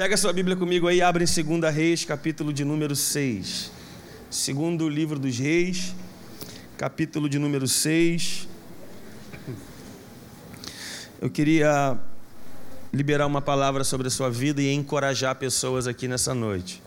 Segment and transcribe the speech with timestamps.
[0.00, 3.70] Pega sua Bíblia comigo aí, abre em 2 Reis, capítulo de número 6.
[4.30, 5.94] Segundo livro dos Reis,
[6.78, 8.48] capítulo de número 6.
[11.20, 11.98] Eu queria
[12.90, 16.82] liberar uma palavra sobre a sua vida e encorajar pessoas aqui nessa noite.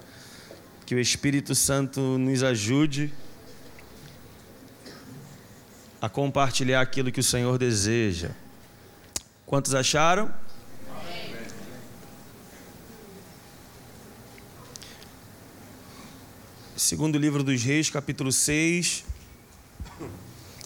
[0.83, 3.13] Que o Espírito Santo nos ajude
[6.01, 8.31] a compartilhar aquilo que o Senhor deseja.
[9.45, 10.33] Quantos acharam?
[16.83, 19.05] Segundo livro dos Reis, capítulo 6,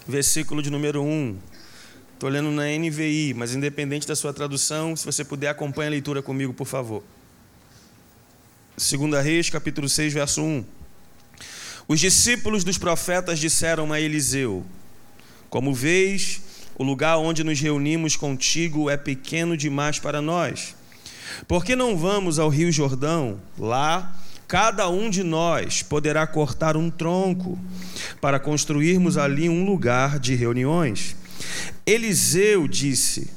[0.08, 1.38] versículo de número 1.
[2.16, 6.24] Estou lendo na NVI, mas independente da sua tradução, se você puder, acompanhe a leitura
[6.24, 7.04] comigo, por favor.
[8.76, 10.66] Segunda Reis, capítulo 6, verso 1.
[11.88, 14.66] Os discípulos dos profetas disseram a Eliseu:
[15.52, 16.42] Como vês,
[16.74, 20.76] o lugar onde nos reunimos contigo é pequeno demais para nós.
[21.48, 23.40] Por que não vamos ao Rio Jordão?
[23.56, 27.60] Lá cada um de nós poderá cortar um tronco
[28.22, 31.16] para construirmos ali um lugar de reuniões.
[31.86, 33.30] Eliseu disse: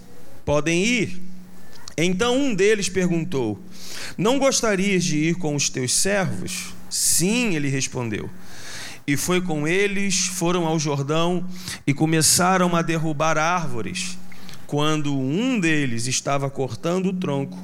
[0.44, 1.20] Podem ir.
[1.98, 3.60] Então um deles perguntou:
[4.16, 6.72] Não gostarias de ir com os teus servos?
[6.88, 8.30] Sim, ele respondeu.
[9.06, 11.44] E foi com eles, foram ao Jordão
[11.84, 14.16] e começaram a derrubar árvores.
[14.66, 17.58] Quando um deles estava cortando o tronco,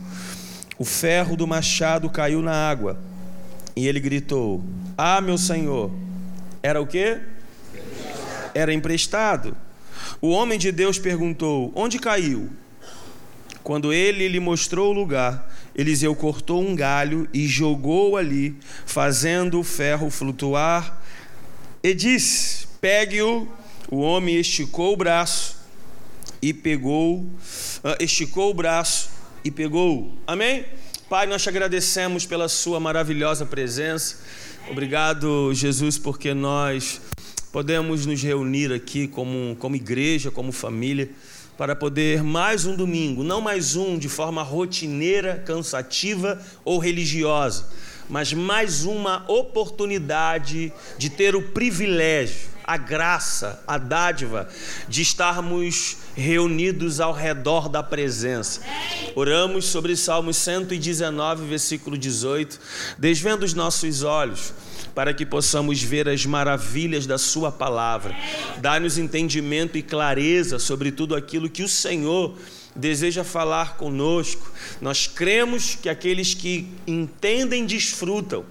[0.77, 2.99] o ferro do machado caiu na água
[3.77, 4.65] e ele gritou:
[4.97, 5.93] Ah, meu senhor.
[6.63, 7.21] Era o quê?
[8.55, 9.57] Era emprestado.
[10.21, 12.51] O homem de Deus perguntou: Onde caiu?
[13.63, 19.65] Quando ele lhe mostrou o lugar, Eliseu cortou um galho e jogou ali, fazendo o
[19.65, 21.03] ferro flutuar,
[21.83, 23.47] e disse: Pegue-o.
[23.89, 25.57] O homem esticou o braço
[26.43, 27.25] e pegou,
[27.85, 29.11] ah, esticou o braço
[29.45, 30.13] e pegou.
[30.27, 30.65] Amém?
[31.09, 34.17] Pai, nós te agradecemos pela Sua maravilhosa presença.
[34.69, 37.01] Obrigado, Jesus, porque nós
[37.53, 41.09] podemos nos reunir aqui como, como igreja, como família,
[41.57, 47.69] para poder mais um domingo, não mais um de forma rotineira, cansativa ou religiosa,
[48.09, 54.49] mas mais uma oportunidade de ter o privilégio a graça, a dádiva
[54.89, 58.61] de estarmos reunidos ao redor da presença.
[59.15, 62.59] Oramos sobre Salmos 119, versículo 18,
[62.99, 64.53] desvendo os nossos olhos
[64.97, 68.17] para que possamos ver as maravilhas da Sua palavra.
[68.59, 72.37] Dá-nos entendimento e clareza sobre tudo aquilo que o Senhor
[72.77, 74.53] deseja falar conosco.
[74.81, 78.45] Nós cremos que aqueles que entendem desfrutam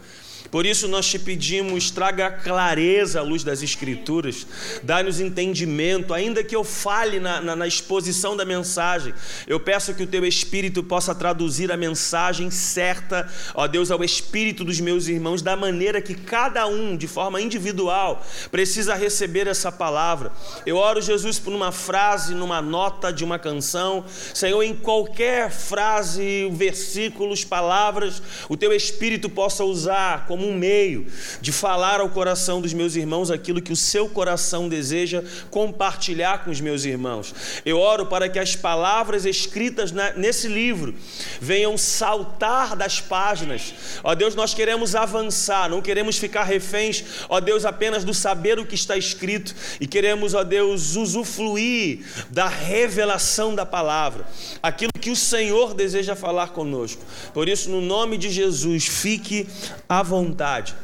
[0.56, 4.48] por isso nós te pedimos, traga clareza à luz das Escrituras,
[4.82, 9.14] dá-nos entendimento, ainda que eu fale na, na, na, exposição da mensagem,
[9.48, 14.64] eu peço que o teu Espírito possa traduzir a mensagem certa, ó Deus, ao Espírito
[14.64, 20.32] dos meus irmãos, da maneira que cada um, de forma individual, precisa receber essa palavra.
[20.66, 26.50] Eu oro, Jesus, por uma frase, numa nota de uma canção, Senhor, em qualquer frase,
[26.54, 31.08] versículos, palavras, o teu Espírito possa usar como um meio
[31.42, 36.52] de falar ao coração dos meus irmãos aquilo que o seu coração deseja compartilhar com
[36.52, 37.34] os meus irmãos.
[37.66, 40.96] Eu oro para que as palavras escritas nesse livro
[41.40, 43.74] venham saltar das páginas.
[44.04, 48.66] Ó Deus, nós queremos avançar, não queremos ficar reféns, ó Deus, apenas do saber o
[48.66, 54.26] que está escrito e queremos, ó Deus, usufruir da revelação da palavra,
[54.62, 57.02] aquilo que o Senhor deseja falar conosco.
[57.34, 59.48] Por isso, no nome de Jesus, fique
[59.88, 60.76] à vontade vontade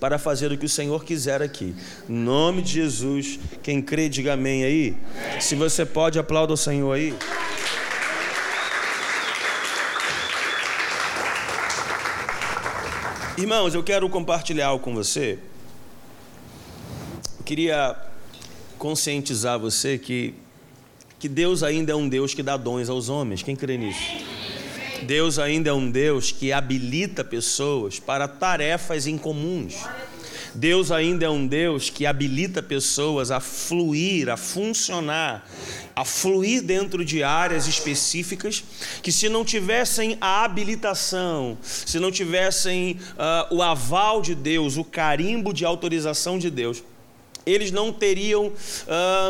[0.00, 1.74] para fazer o que o Senhor quiser aqui.
[2.08, 4.96] Em nome de Jesus, quem crê, diga amém aí.
[5.40, 7.14] Se você pode, aplauda o Senhor aí.
[13.36, 15.38] Irmãos, eu quero compartilhar algo com você.
[17.38, 17.96] Eu queria
[18.78, 20.34] conscientizar você que,
[21.18, 23.42] que Deus ainda é um Deus que dá dons aos homens.
[23.42, 24.33] Quem crê nisso?
[25.04, 29.74] Deus ainda é um Deus que habilita pessoas para tarefas incomuns.
[30.54, 35.44] Deus ainda é um Deus que habilita pessoas a fluir, a funcionar,
[35.96, 38.62] a fluir dentro de áreas específicas
[39.02, 44.84] que, se não tivessem a habilitação, se não tivessem uh, o aval de Deus, o
[44.84, 46.84] carimbo de autorização de Deus,
[47.46, 48.52] eles não teriam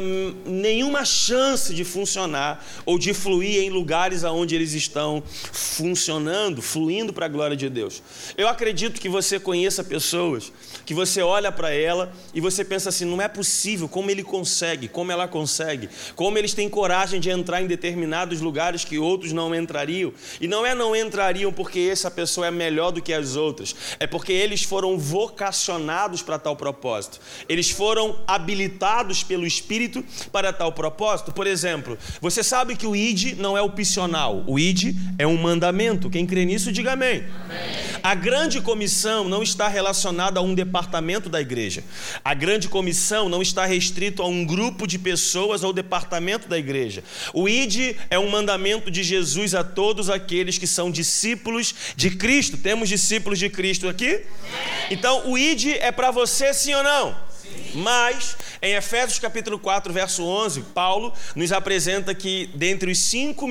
[0.03, 5.23] hum, nenhuma chance de funcionar ou de fluir em lugares aonde eles estão
[5.53, 8.03] funcionando, fluindo para a glória de Deus.
[8.37, 10.53] Eu acredito que você conheça pessoas
[10.85, 14.89] que você olha para ela e você pensa assim: não é possível, como ele consegue,
[14.89, 19.55] como ela consegue, como eles têm coragem de entrar em determinados lugares que outros não
[19.55, 20.13] entrariam.
[20.41, 24.07] E não é não entrariam porque essa pessoa é melhor do que as outras, é
[24.07, 30.73] porque eles foram vocacionados para tal propósito, eles foram foram habilitados pelo Espírito para tal
[30.73, 31.33] propósito.
[31.33, 36.11] Por exemplo, você sabe que o ID não é opcional, o ID é um mandamento.
[36.11, 37.25] Quem crê nisso, diga amém.
[37.45, 37.95] amém.
[38.03, 41.83] A grande comissão não está relacionada a um departamento da igreja.
[42.23, 47.03] A grande comissão não está restrito a um grupo de pessoas ou departamento da igreja.
[47.33, 52.59] O ID é um mandamento de Jesus a todos aqueles que são discípulos de Cristo.
[52.59, 54.21] Temos discípulos de Cristo aqui?
[54.91, 57.24] Então, o ID é para você sim ou não?
[57.75, 63.47] Mas, em Efésios capítulo 4, verso 11, Paulo nos apresenta que dentre os cinco,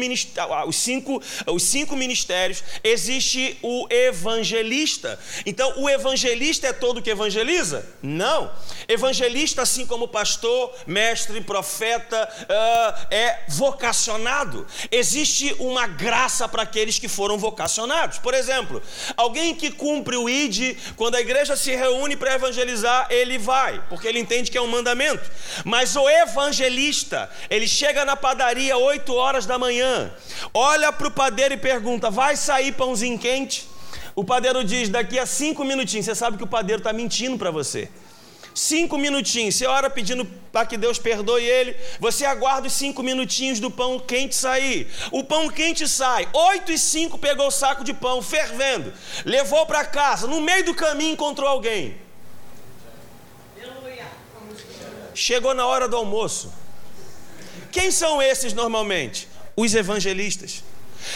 [0.68, 5.20] os cinco, os cinco ministérios existe o evangelista.
[5.46, 7.86] Então, o evangelista é todo que evangeliza?
[8.02, 8.52] Não.
[8.88, 14.66] Evangelista, assim como pastor, mestre, profeta, uh, é vocacionado.
[14.92, 18.20] Existe uma graça para aqueles que foram vocacionados.
[18.20, 18.82] Por exemplo,
[19.16, 24.08] alguém que cumpre o ID, quando a igreja se reúne para evangelizar, ele vai porque
[24.14, 25.30] ele entende que é um mandamento.
[25.66, 30.14] Mas o evangelista, ele chega na padaria 8 horas da manhã,
[30.54, 33.68] olha para o padeiro e pergunta: vai sair pãozinho quente?
[34.16, 36.06] O padeiro diz: daqui a cinco minutinhos.
[36.06, 37.90] Você sabe que o padeiro está mentindo para você.
[38.54, 43.60] Cinco minutinhos, você ora pedindo para que Deus perdoe ele, você aguarda os cinco minutinhos
[43.60, 44.88] do pão quente sair.
[45.12, 48.94] O pão quente sai, oito e cinco pegou o saco de pão fervendo,
[49.26, 51.96] levou para casa, no meio do caminho encontrou alguém.
[55.14, 56.52] Chegou na hora do almoço.
[57.72, 59.28] Quem são esses normalmente?
[59.56, 60.64] Os evangelistas.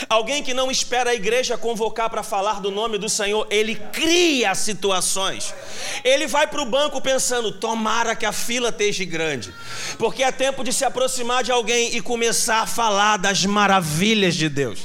[0.09, 4.53] Alguém que não espera a igreja convocar para falar do nome do Senhor, ele cria
[4.55, 5.53] situações.
[6.03, 9.53] Ele vai para o banco pensando: tomara que a fila esteja grande,
[9.97, 14.49] porque é tempo de se aproximar de alguém e começar a falar das maravilhas de
[14.49, 14.79] Deus.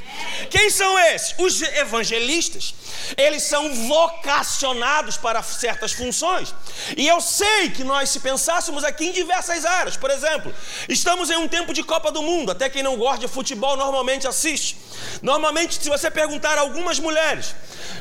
[0.51, 1.35] Quem são esses?
[1.39, 2.75] Os evangelistas.
[3.17, 6.55] Eles são vocacionados para certas funções.
[6.97, 10.55] E eu sei que nós, se pensássemos aqui em diversas áreas, por exemplo,
[10.89, 14.27] estamos em um tempo de Copa do Mundo, até quem não gosta de futebol normalmente
[14.27, 14.77] assiste.
[15.21, 17.55] Normalmente, se você perguntar a algumas mulheres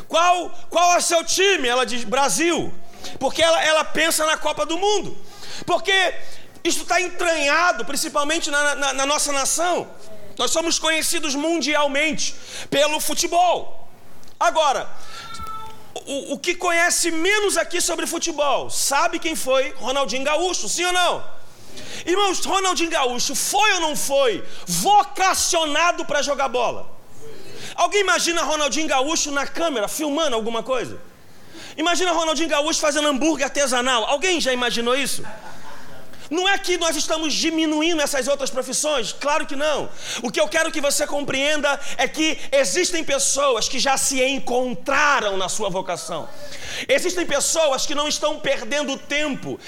[0.08, 2.74] qual, qual é o seu time, ela diz Brasil,
[3.20, 5.18] porque ela, ela pensa na Copa do Mundo,
[5.66, 6.14] porque
[6.64, 9.90] isso está entranhado, principalmente na, na, na nossa nação.
[10.38, 12.36] Nós somos conhecidos mundialmente
[12.70, 13.90] pelo futebol.
[14.40, 14.90] Agora,
[15.94, 20.94] o, o, que conhece menos aqui sobre futebol sabe quem foi Ronaldinho Gaúcho, sim ou
[20.94, 21.41] não?
[22.06, 26.90] Irmãos, Ronaldinho Gaúcho foi ou não foi vocacionado para jogar bola?
[27.76, 31.00] Alguém imagina Ronaldinho Gaúcho na câmera filmando alguma coisa?
[31.78, 34.06] Imagina Ronaldinho Gaúcho fazendo hambúrguer artesanal.
[34.06, 35.24] Alguém já imaginou isso?
[36.32, 39.90] Não é que nós estamos diminuindo essas outras profissões, claro que não.
[40.24, 45.36] O que eu quero que você compreenda é que existem pessoas que já se encontraram
[45.36, 46.30] na sua vocação.
[46.88, 49.60] Existem pessoas que não estão perdendo tempo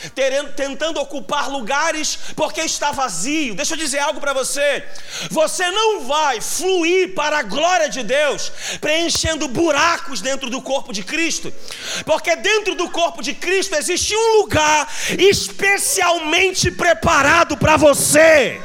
[0.56, 3.56] tentando ocupar lugares porque está vazio.
[3.56, 4.86] Deixa eu dizer algo para você.
[5.30, 11.04] Você não vai fluir para a glória de Deus preenchendo buracos dentro do corpo de
[11.04, 11.54] Cristo,
[12.06, 14.88] porque dentro do corpo de Cristo existe um lugar
[15.20, 18.62] especialmente preparado para você.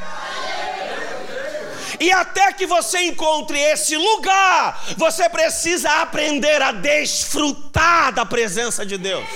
[1.99, 8.97] E até que você encontre esse lugar, você precisa aprender a desfrutar da presença de
[8.97, 9.27] Deus.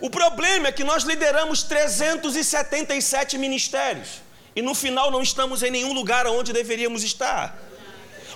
[0.00, 4.08] O problema é que nós lideramos 377 ministérios
[4.54, 7.58] e no final não estamos em nenhum lugar onde deveríamos estar.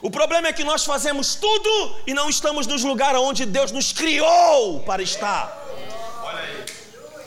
[0.00, 3.92] O problema é que nós fazemos tudo e não estamos nos lugares onde Deus nos
[3.92, 5.62] criou para estar.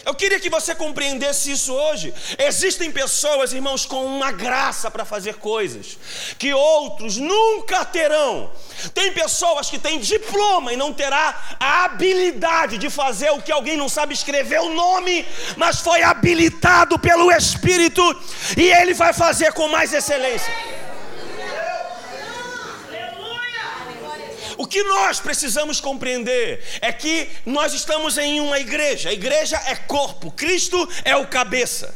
[0.05, 2.13] Eu queria que você compreendesse isso hoje.
[2.37, 5.97] Existem pessoas, irmãos, com uma graça para fazer coisas
[6.37, 8.51] que outros nunca terão.
[8.93, 13.75] Tem pessoas que têm diploma e não terá a habilidade de fazer o que alguém
[13.75, 15.25] não sabe escrever o nome,
[15.57, 18.03] mas foi habilitado pelo Espírito
[18.55, 20.84] e ele vai fazer com mais excelência.
[24.57, 29.75] O que nós precisamos compreender é que nós estamos em uma igreja, a igreja é
[29.75, 31.93] corpo, Cristo é o cabeça.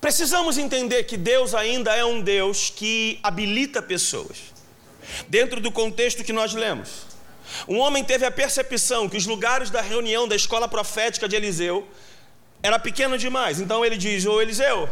[0.00, 4.38] Precisamos entender que Deus ainda é um Deus que habilita pessoas,
[5.28, 7.06] dentro do contexto que nós lemos.
[7.68, 11.86] Um homem teve a percepção que os lugares da reunião da escola profética de Eliseu
[12.62, 13.60] era pequeno demais.
[13.60, 14.88] Então ele diz: Ô Eliseu,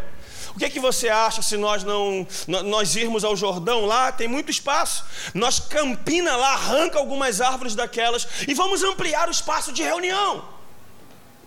[0.55, 4.11] o que, é que você acha se nós não nós irmos ao Jordão lá?
[4.11, 5.05] Tem muito espaço.
[5.35, 10.45] Nós campina lá, arranca algumas árvores daquelas e vamos ampliar o espaço de reunião,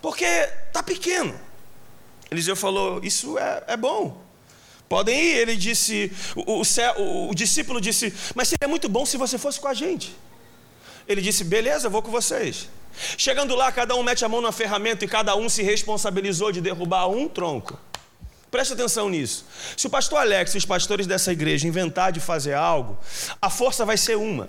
[0.02, 0.26] porque
[0.72, 1.40] tá pequeno.
[2.32, 4.22] Eliseu falou: Isso é, é bom.
[4.90, 5.38] Podem ir.
[5.38, 9.68] Ele disse: o, o, o, discípulo disse: Mas seria muito bom se você fosse com
[9.68, 10.16] a gente.
[11.08, 12.70] Ele disse: Beleza, vou com vocês.
[13.18, 16.62] Chegando lá, cada um mete a mão na ferramenta e cada um se responsabilizou de
[16.62, 17.80] derrubar um tronco.
[18.54, 19.48] Preste atenção nisso.
[19.76, 23.00] Se o pastor Alex e os pastores dessa igreja inventar de fazer algo,
[23.42, 24.48] a força vai ser uma.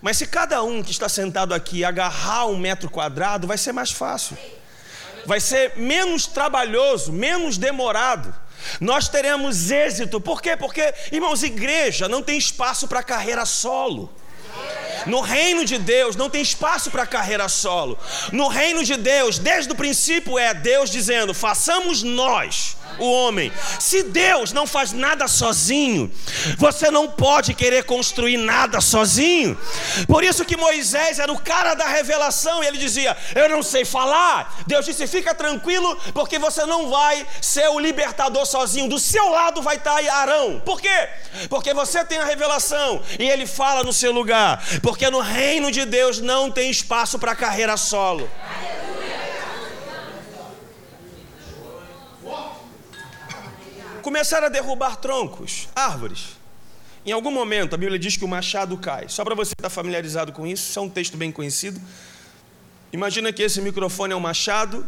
[0.00, 3.90] Mas se cada um que está sentado aqui agarrar um metro quadrado, vai ser mais
[3.90, 4.34] fácil.
[5.26, 8.34] Vai ser menos trabalhoso, menos demorado.
[8.80, 10.18] Nós teremos êxito.
[10.18, 10.56] Por quê?
[10.56, 14.10] Porque, irmãos, igreja não tem espaço para carreira solo.
[15.04, 17.98] No reino de Deus não tem espaço para carreira solo.
[18.32, 23.52] No reino de Deus, desde o princípio é Deus dizendo: façamos nós o homem.
[23.78, 26.10] Se Deus não faz nada sozinho,
[26.58, 29.58] você não pode querer construir nada sozinho.
[30.06, 33.84] Por isso que Moisés era o cara da revelação e ele dizia: Eu não sei
[33.84, 34.62] falar.
[34.66, 38.88] Deus disse: Fica tranquilo, porque você não vai ser o libertador sozinho.
[38.88, 40.60] Do seu lado vai estar Arão.
[40.64, 41.08] Por quê?
[41.48, 44.62] Porque você tem a revelação e ele fala no seu lugar.
[44.82, 48.30] Porque no reino de Deus não tem espaço para carreira solo.
[54.02, 56.36] Começaram a derrubar troncos, árvores.
[57.04, 59.08] Em algum momento, a Bíblia diz que o machado cai.
[59.08, 61.80] Só para você estar familiarizado com isso, isso é um texto bem conhecido.
[62.92, 64.86] Imagina que esse microfone é um machado.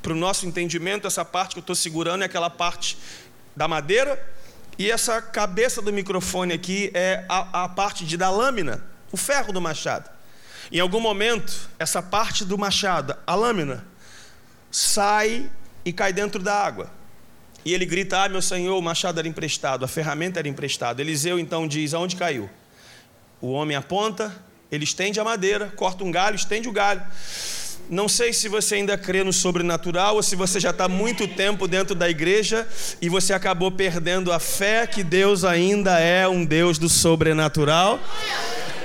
[0.00, 2.96] Para o nosso entendimento, essa parte que eu estou segurando é aquela parte
[3.56, 4.22] da madeira.
[4.78, 9.52] E essa cabeça do microfone aqui é a, a parte de, da lâmina, o ferro
[9.52, 10.10] do machado.
[10.72, 13.84] Em algum momento, essa parte do machado, a lâmina,
[14.70, 15.50] sai
[15.84, 16.90] e cai dentro da água.
[17.64, 21.00] E ele grita: Ah, meu senhor, o machado era emprestado, a ferramenta era emprestada.
[21.00, 22.48] Eliseu então diz: Aonde caiu?
[23.40, 24.34] O homem aponta,
[24.70, 27.02] ele estende a madeira, corta um galho, estende o galho.
[27.90, 31.68] Não sei se você ainda crê no sobrenatural ou se você já está muito tempo
[31.68, 32.66] dentro da igreja
[33.00, 38.00] e você acabou perdendo a fé que Deus ainda é um Deus do sobrenatural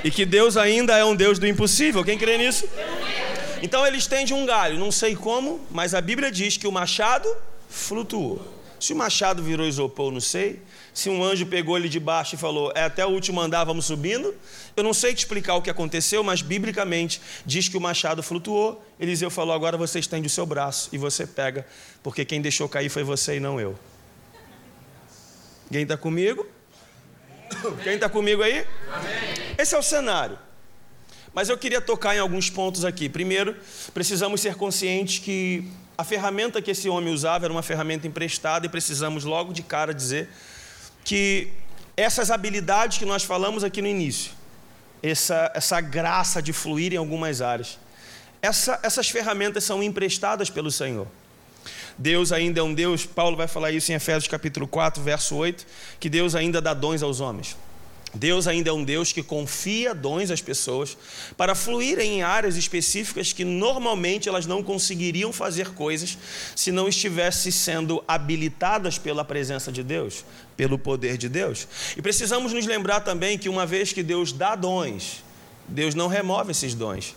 [0.04, 2.04] e que Deus ainda é um Deus do impossível.
[2.04, 2.68] Quem crê nisso?
[3.62, 7.30] Então ele estende um galho, não sei como, mas a Bíblia diz que o machado
[7.70, 8.59] flutuou.
[8.80, 10.62] Se o machado virou isopor, não sei.
[10.94, 13.86] Se um anjo pegou ele de baixo e falou, é até o último andar, vamos
[13.86, 14.34] subindo.
[14.76, 18.84] Eu não sei te explicar o que aconteceu, mas biblicamente diz que o machado flutuou.
[19.00, 21.68] Eliseu falou, agora você estende o seu braço e você pega,
[22.02, 23.78] porque quem deixou cair foi você e não eu.
[25.72, 26.48] Quem está comigo?
[27.84, 28.66] Quem está comigo aí?
[29.58, 30.38] Esse é o cenário.
[31.34, 33.08] Mas eu queria tocar em alguns pontos aqui.
[33.08, 33.56] Primeiro,
[33.94, 35.66] precisamos ser conscientes que
[35.98, 39.94] a ferramenta que esse homem usava era uma ferramenta emprestada e precisamos logo de cara
[39.94, 40.30] dizer
[41.04, 41.50] que
[41.96, 44.32] essas habilidades que nós falamos aqui no início,
[45.04, 47.78] essa, essa graça de fluir em algumas áreas,
[48.42, 51.08] essa, essas ferramentas são emprestadas pelo Senhor.
[51.98, 55.68] Deus ainda é um Deus, Paulo vai falar isso em Efésios capítulo 4, verso 8,
[56.00, 57.58] que Deus ainda dá dons aos homens.
[58.14, 60.98] Deus ainda é um Deus que confia dons às pessoas
[61.38, 66.18] para fluírem em áreas específicas que normalmente elas não conseguiriam fazer coisas
[66.56, 70.26] se não estivessem sendo habilitadas pela presença de Deus,
[70.58, 71.68] pelo poder de Deus.
[71.96, 75.24] E precisamos nos lembrar também que uma vez que Deus dá dons,
[75.68, 77.16] Deus não remove esses dons.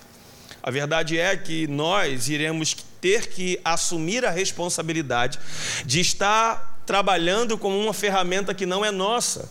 [0.63, 5.39] A verdade é que nós iremos ter que assumir a responsabilidade
[5.87, 9.51] de estar trabalhando com uma ferramenta que não é nossa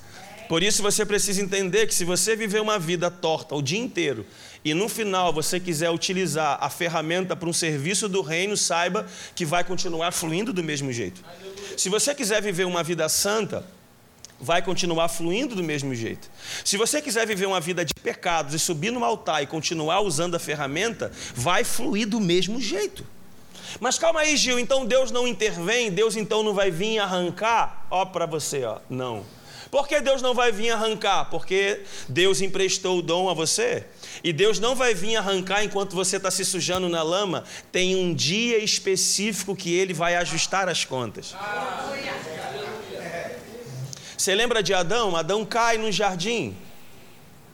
[0.51, 4.25] por isso você precisa entender que se você viver uma vida torta o dia inteiro
[4.65, 9.45] e no final você quiser utilizar a ferramenta para um serviço do reino, saiba que
[9.45, 11.23] vai continuar fluindo do mesmo jeito.
[11.77, 13.65] Se você quiser viver uma vida santa,
[14.41, 16.29] vai continuar fluindo do mesmo jeito.
[16.65, 20.35] Se você quiser viver uma vida de pecados e subir no altar e continuar usando
[20.35, 23.05] a ferramenta, vai fluir do mesmo jeito.
[23.79, 28.03] Mas calma aí, Gil, então Deus não intervém, Deus então não vai vir arrancar, ó
[28.03, 28.79] para você, ó.
[28.89, 29.23] Não.
[29.71, 31.29] Por que Deus não vai vir arrancar?
[31.29, 33.85] Porque Deus emprestou o dom a você.
[34.21, 37.45] E Deus não vai vir arrancar enquanto você está se sujando na lama.
[37.71, 41.33] Tem um dia específico que Ele vai ajustar as contas.
[44.17, 45.15] Você lembra de Adão?
[45.15, 46.53] Adão cai no jardim.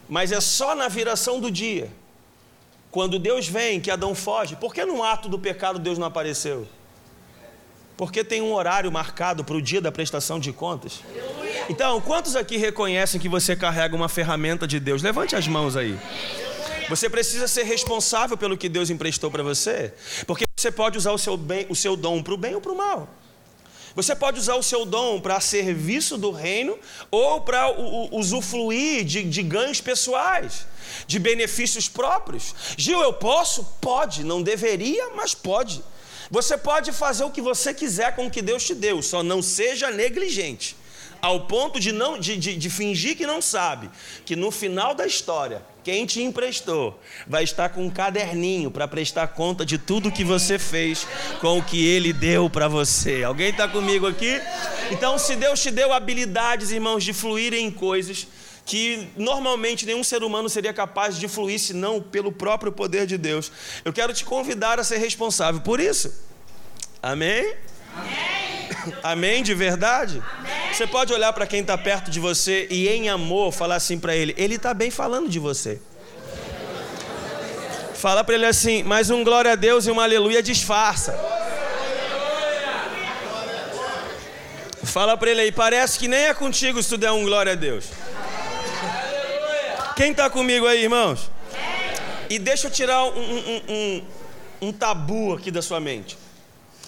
[0.10, 1.92] Mas é só na viração do dia.
[2.90, 4.56] Quando Deus vem, que Adão foge.
[4.56, 6.68] Por que no ato do pecado Deus não apareceu?
[7.96, 11.02] Porque tem um horário marcado para o dia da prestação de contas.
[11.70, 15.02] Então, quantos aqui reconhecem que você carrega uma ferramenta de Deus?
[15.02, 15.98] Levante as mãos aí.
[16.90, 19.94] Você precisa ser responsável pelo que Deus emprestou para você,
[20.26, 22.72] porque você pode usar o seu, bem, o seu dom para o bem ou para
[22.72, 23.10] o mal.
[23.94, 26.78] Você pode usar o seu dom para serviço do reino
[27.10, 27.68] ou para
[28.12, 30.68] usufruir de, de ganhos pessoais,
[31.08, 32.54] de benefícios próprios.
[32.78, 33.64] Gil, eu posso?
[33.82, 34.24] Pode.
[34.24, 35.84] Não deveria, mas pode.
[36.30, 39.42] Você pode fazer o que você quiser com o que Deus te deu, só não
[39.42, 40.76] seja negligente
[41.28, 43.90] ao ponto de, não, de, de, de, fingir que não sabe,
[44.26, 49.28] que no final da história, quem te emprestou vai estar com um caderninho para prestar
[49.28, 51.06] conta de tudo que você fez
[51.42, 53.26] com o que ele deu para você.
[53.26, 54.40] Alguém está comigo aqui?
[54.90, 58.26] Então, se Deus te deu habilidades, irmãos, de fluir em coisas
[58.66, 63.52] que normalmente nenhum ser humano seria capaz de fluir senão pelo próprio poder de Deus,
[63.84, 66.26] eu quero te convidar a ser responsável por isso.
[67.04, 67.54] Amém?
[67.94, 68.57] Amém,
[69.04, 70.22] Amém de verdade?
[70.40, 70.74] Amém.
[70.74, 74.16] Você pode olhar para quem está perto de você e, em amor, falar assim para
[74.16, 75.80] ele: Ele está bem falando de você.
[77.96, 81.18] Fala para ele assim, mas um glória a Deus e um aleluia disfarça.
[84.84, 87.56] Fala para ele aí, parece que nem é contigo se tu der um glória a
[87.56, 87.86] Deus.
[89.96, 91.32] Quem está comigo aí, irmãos?
[92.30, 94.04] E deixa eu tirar um, um, um,
[94.62, 96.16] um tabu aqui da sua mente.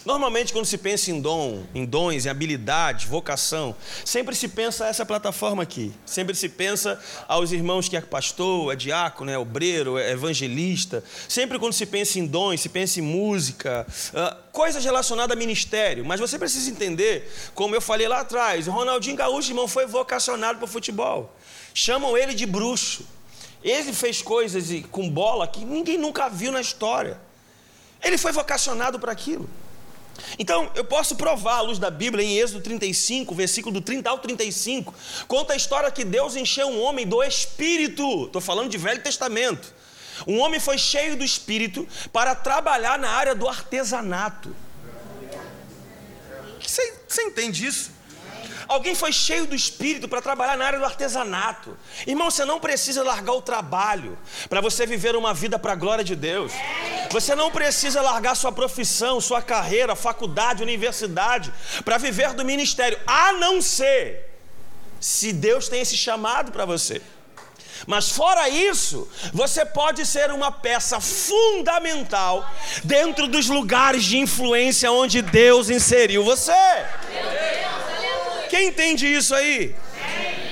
[0.05, 3.75] Normalmente, quando se pensa em dom, em dons, em habilidade, vocação,
[4.05, 5.91] sempre se pensa essa plataforma aqui.
[6.05, 11.03] Sempre se pensa aos irmãos que é pastor, é diácono, é obreiro, é evangelista.
[11.27, 16.05] Sempre quando se pensa em dons, se pensa em música, uh, coisas relacionadas a ministério.
[16.05, 20.59] Mas você precisa entender, como eu falei lá atrás, o Ronaldinho Gaúcho, irmão, foi vocacionado
[20.59, 21.35] para o futebol.
[21.73, 23.05] Chamam ele de bruxo.
[23.61, 27.19] Ele fez coisas com bola que ninguém nunca viu na história.
[28.01, 29.49] Ele foi vocacionado para aquilo.
[30.37, 34.19] Então, eu posso provar à luz da Bíblia, em Êxodo 35, versículo do 30 ao
[34.19, 34.93] 35,
[35.27, 38.25] conta a história que Deus encheu um homem do Espírito.
[38.25, 39.73] Estou falando de Velho Testamento.
[40.27, 44.55] Um homem foi cheio do Espírito para trabalhar na área do artesanato.
[46.61, 47.98] Você, você entende isso?
[48.69, 51.75] Alguém foi cheio do espírito para trabalhar na área do artesanato.
[52.05, 54.15] Irmão, você não precisa largar o trabalho
[54.47, 56.51] para você viver uma vida para a glória de Deus.
[57.09, 61.51] Você não precisa largar sua profissão, sua carreira, faculdade, universidade
[61.83, 64.29] para viver do ministério, a não ser
[64.99, 67.01] se Deus tem esse chamado para você.
[67.87, 72.47] Mas fora isso, você pode ser uma peça fundamental
[72.83, 76.53] dentro dos lugares de influência onde Deus inseriu você.
[78.49, 79.75] Quem entende isso aí?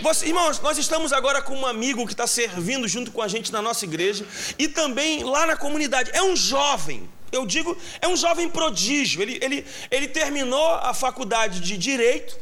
[0.03, 3.51] Você, irmãos, nós estamos agora com um amigo que está servindo junto com a gente
[3.51, 4.25] na nossa igreja
[4.57, 6.11] e também lá na comunidade.
[6.13, 9.21] É um jovem, eu digo, é um jovem prodígio.
[9.21, 12.37] Ele, ele, ele terminou a faculdade de Direito.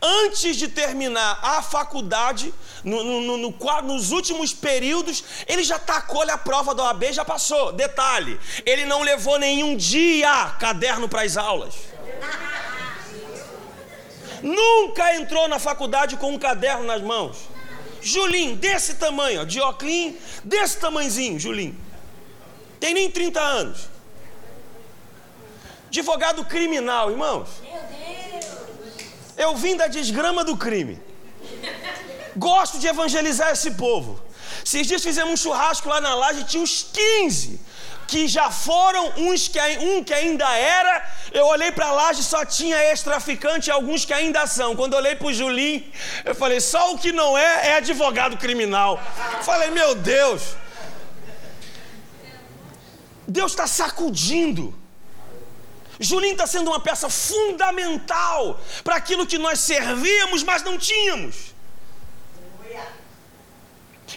[0.00, 2.54] Antes de terminar a faculdade,
[2.84, 7.72] no, no, no, nos últimos períodos, ele já tacou-lhe a prova da OAB, já passou.
[7.72, 11.74] Detalhe: ele não levou nenhum dia caderno para as aulas.
[14.42, 17.36] Nunca entrou na faculdade com um caderno nas mãos.
[18.02, 19.44] Julinho, desse tamanho, ó,
[20.42, 21.76] desse tamanhozinho, Julinho.
[22.78, 23.88] Tem nem 30 anos.
[25.88, 27.48] Advogado criminal, irmãos.
[29.36, 30.98] Eu vim da desgrama do crime.
[32.36, 34.20] Gosto de evangelizar esse povo.
[34.64, 37.60] Esses dias fizemos um churrasco lá na laje, tinha uns 15
[38.10, 40.94] que já foram, uns que, um que ainda era,
[41.32, 44.74] eu olhei para lá e só tinha ex-traficante e alguns que ainda são.
[44.74, 45.84] Quando olhei para o Julinho,
[46.24, 49.00] eu falei, só o que não é, é advogado criminal.
[49.42, 50.42] falei, meu Deus.
[53.28, 54.74] Deus está sacudindo.
[56.00, 61.36] Julinho está sendo uma peça fundamental para aquilo que nós servíamos, mas não tínhamos.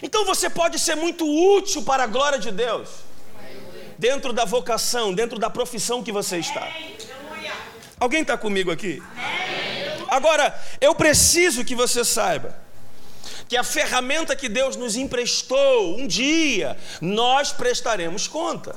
[0.02, 1.24] Então você pode ser muito
[1.58, 3.04] útil para a glória de Deus
[4.04, 6.70] dentro da vocação, dentro da profissão que você está.
[7.98, 9.02] Alguém está comigo aqui?
[10.08, 12.54] Agora, eu preciso que você saiba
[13.48, 18.76] que a ferramenta que Deus nos emprestou, um dia, nós prestaremos conta.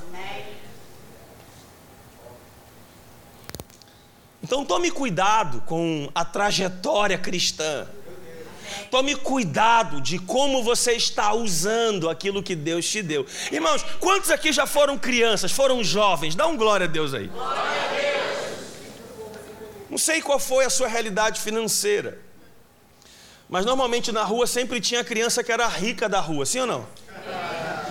[4.42, 7.86] Então tome cuidado com a trajetória cristã.
[8.90, 13.26] Tome cuidado de como você está usando aquilo que Deus te deu.
[13.50, 16.34] Irmãos, quantos aqui já foram crianças, foram jovens?
[16.34, 17.26] Dá um glória a Deus aí.
[17.28, 18.08] Glória a Deus.
[19.90, 22.18] Não sei qual foi a sua realidade financeira.
[23.48, 26.86] Mas normalmente na rua sempre tinha criança que era rica da rua, sim ou não?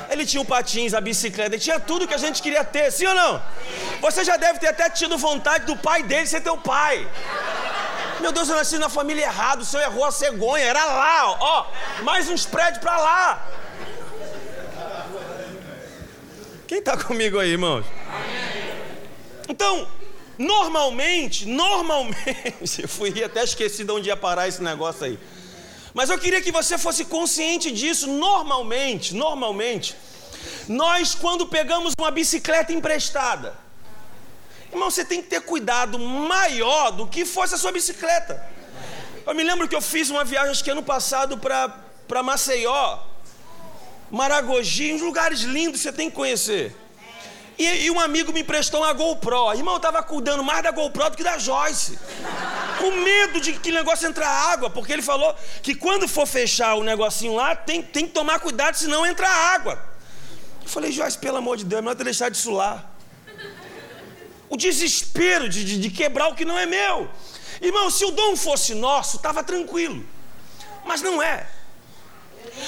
[0.09, 3.05] Ele tinha o patins, a bicicleta, ele tinha tudo que a gente queria ter, sim
[3.05, 3.41] ou não?
[3.99, 7.07] Você já deve ter até tido vontade do pai dele ser teu pai.
[8.19, 11.67] Meu Deus, eu nasci na família errada, o senhor errou a cegonha, era lá, ó,
[12.03, 13.47] mais uns prédios para lá.
[16.67, 17.85] Quem está comigo aí, irmãos?
[19.47, 19.87] Então,
[20.37, 25.19] normalmente, normalmente, eu fui até esqueci de onde ia parar esse negócio aí.
[25.93, 28.07] Mas eu queria que você fosse consciente disso.
[28.07, 29.95] Normalmente, normalmente,
[30.67, 33.57] nós quando pegamos uma bicicleta emprestada,
[34.71, 38.43] irmão, você tem que ter cuidado maior do que fosse a sua bicicleta.
[39.25, 42.99] Eu me lembro que eu fiz uma viagem, acho que ano passado, para Maceió,
[44.09, 46.75] Maragogi, uns lugares lindos você tem que conhecer.
[47.57, 49.51] E, e, um amigo me emprestou uma GoPro.
[49.53, 51.97] Irmão, eu estava cuidando mais da GoPro do que da Joyce.
[52.77, 56.75] Com medo de que o negócio entrar água, porque ele falou que quando for fechar
[56.75, 59.81] o negocinho lá, tem, tem que tomar cuidado, senão entra água.
[60.61, 62.96] Eu falei, Joyce, pelo amor de Deus, não é deixar de sular.
[64.49, 67.09] O desespero de, de, de quebrar o que não é meu.
[67.61, 70.05] Irmão, se o dom fosse nosso, estava tranquilo.
[70.85, 71.47] Mas não é.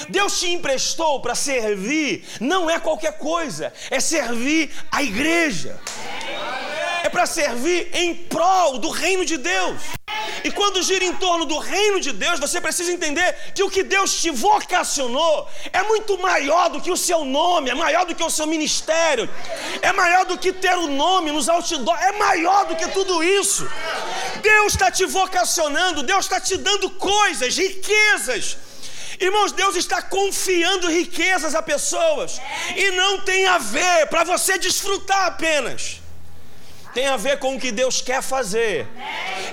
[0.08, 5.80] Deus te emprestou para servir, não é qualquer coisa, é servir a igreja.
[6.76, 6.79] É
[7.10, 9.80] para servir em prol do reino de Deus.
[10.42, 13.82] E quando gira em torno do reino de Deus, você precisa entender que o que
[13.82, 18.22] Deus te vocacionou é muito maior do que o seu nome, é maior do que
[18.22, 19.28] o seu ministério,
[19.82, 23.68] é maior do que ter o nome nos outdoors, é maior do que tudo isso.
[24.42, 28.56] Deus está te vocacionando, Deus está te dando coisas, riquezas
[29.20, 32.40] Irmãos, Deus está confiando riquezas a pessoas
[32.74, 35.99] e não tem a ver para você desfrutar apenas.
[36.92, 38.86] Tem a ver com o que Deus quer fazer.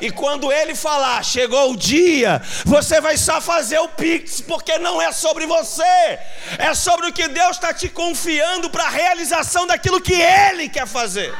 [0.01, 5.01] E quando Ele falar, chegou o dia, você vai só fazer o pix, porque não
[5.01, 6.19] é sobre você,
[6.57, 10.87] é sobre o que Deus está te confiando para a realização daquilo que Ele quer
[10.87, 11.33] fazer.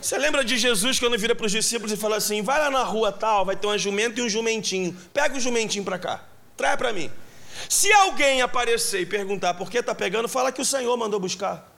[0.00, 2.82] Você lembra de Jesus quando vira para os discípulos e fala assim: vai lá na
[2.82, 4.94] rua tal, vai ter uma jumenta e um jumentinho.
[5.12, 6.22] Pega o jumentinho para cá,
[6.56, 7.10] traz para mim.
[7.68, 11.73] Se alguém aparecer e perguntar por que está pegando, fala que o Senhor mandou buscar.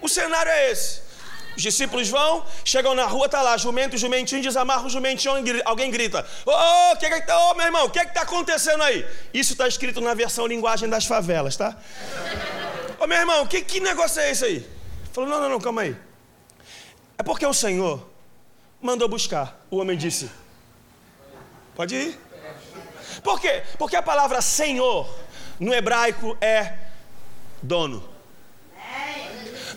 [0.00, 1.10] O cenário é esse.
[1.56, 5.34] Os discípulos vão, chegam na rua, tá lá, jumento, jumentinho, desamarra o jumentinho,
[5.64, 9.06] alguém grita: Ô, oh, que que tá, oh, meu irmão, o que está acontecendo aí?
[9.34, 11.76] Isso está escrito na versão linguagem das favelas, tá?
[12.98, 14.66] Ô, oh, meu irmão, que, que negócio é esse aí?
[15.12, 15.96] Falou: não, não, não, calma aí.
[17.18, 18.08] É porque o Senhor
[18.80, 19.60] mandou buscar.
[19.70, 20.30] O homem disse:
[21.74, 22.20] Pode ir.
[23.22, 23.62] Por quê?
[23.76, 25.08] Porque a palavra Senhor
[25.58, 26.74] no hebraico é
[27.62, 28.08] dono.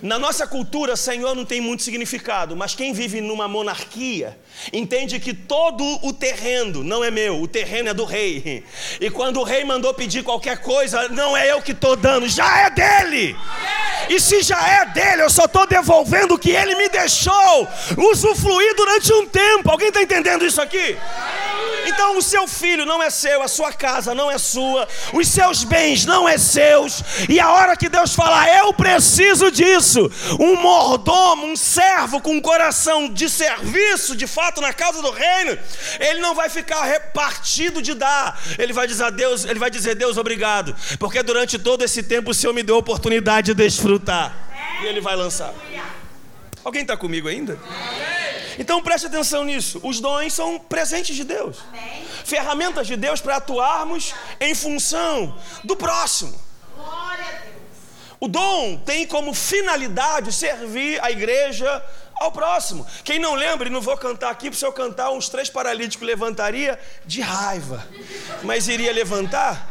[0.03, 4.37] Na nossa cultura, Senhor não tem muito significado, mas quem vive numa monarquia
[4.73, 8.65] entende que todo o terreno não é meu, o terreno é do rei.
[8.99, 12.65] E quando o rei mandou pedir qualquer coisa, não é eu que estou dando, já
[12.65, 13.33] é dele.
[14.09, 17.65] E se já é dele, eu só estou devolvendo o que ele me deixou
[18.11, 19.71] usufruir durante um tempo.
[19.71, 20.97] Alguém está entendendo isso aqui?
[21.85, 25.63] Então o seu filho não é seu, a sua casa não é sua, os seus
[25.63, 27.03] bens não é seus.
[27.27, 29.92] E a hora que Deus falar, eu preciso disso,
[30.39, 35.57] um mordomo, um servo com um coração de serviço, de fato na casa do reino,
[35.99, 38.39] ele não vai ficar repartido de dar.
[38.57, 42.31] Ele vai dizer a Deus, ele vai dizer Deus obrigado, porque durante todo esse tempo
[42.31, 44.33] o Senhor me deu a oportunidade de desfrutar.
[44.81, 45.53] E ele vai lançar.
[46.63, 47.59] Alguém está comigo ainda?
[48.57, 49.79] Então preste atenção nisso.
[49.83, 51.57] Os dons são presentes de Deus,
[52.23, 56.39] ferramentas de Deus para atuarmos em função do próximo.
[58.23, 61.83] O dom tem como finalidade servir a igreja
[62.21, 62.87] ao próximo.
[63.03, 66.07] Quem não lembra, e não vou cantar aqui, porque se eu cantar, uns três paralíticos
[66.07, 67.85] levantaria de raiva,
[68.41, 69.69] mas iria levantar.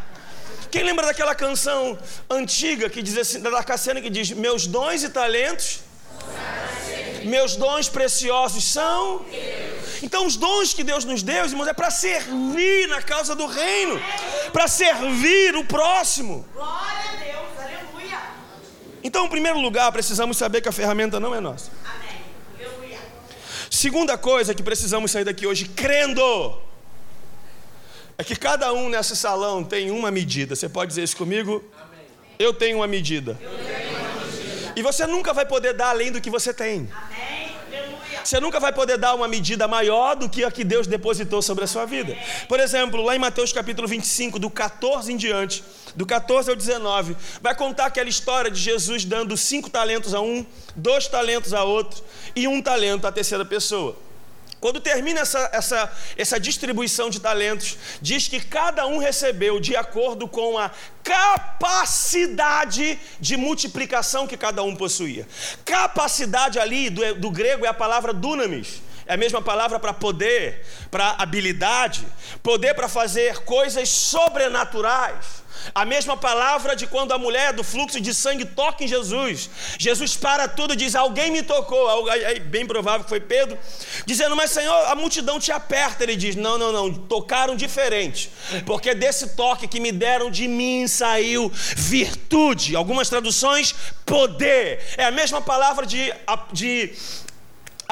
[0.70, 5.08] Quem lembra daquela canção antiga que diz assim, da Cassiana que diz: Meus dons e
[5.08, 5.80] talentos
[7.24, 9.24] meus dons preciosos são.
[10.02, 13.98] Então, os dons que Deus nos deu, irmãos, é para servir na causa do reino,
[14.52, 16.44] para servir o próximo.
[16.52, 17.41] Glória a Deus.
[19.02, 21.70] Então, em primeiro lugar, precisamos saber que a ferramenta não é nossa.
[21.84, 22.22] Amém.
[23.70, 26.58] Segunda coisa que precisamos sair daqui hoje, crendo,
[28.18, 30.54] é que cada um nesse salão tem uma medida.
[30.54, 31.64] Você pode dizer isso comigo?
[31.74, 32.04] Amém.
[32.38, 33.38] Eu tenho uma medida.
[33.40, 33.82] Eu tenho
[34.74, 36.88] e você nunca vai poder dar além do que você tem.
[38.24, 41.64] Você nunca vai poder dar uma medida maior do que a que Deus depositou sobre
[41.64, 42.16] a sua vida.
[42.48, 47.16] Por exemplo, lá em Mateus capítulo 25, do 14 em diante, do 14 ao 19,
[47.40, 52.02] vai contar aquela história de Jesus dando cinco talentos a um, dois talentos a outro
[52.35, 53.96] e um talento à terceira pessoa.
[54.62, 60.28] Quando termina essa, essa, essa distribuição de talentos, diz que cada um recebeu de acordo
[60.28, 60.70] com a
[61.02, 65.26] capacidade de multiplicação que cada um possuía.
[65.64, 68.81] Capacidade ali do, do grego é a palavra dunamis.
[69.06, 72.06] É a mesma palavra para poder, para habilidade,
[72.42, 75.42] poder para fazer coisas sobrenaturais.
[75.74, 79.48] A mesma palavra de quando a mulher do fluxo de sangue toca em Jesus.
[79.78, 82.10] Jesus para tudo e diz: Alguém me tocou.
[82.10, 83.56] É bem provável que foi Pedro,
[84.04, 86.02] dizendo: Mas Senhor, a multidão te aperta.
[86.02, 88.30] Ele diz: Não, não, não, tocaram diferente,
[88.66, 92.74] porque desse toque que me deram de mim saiu virtude.
[92.74, 94.82] Algumas traduções, poder.
[94.96, 96.12] É a mesma palavra de,
[96.52, 96.92] de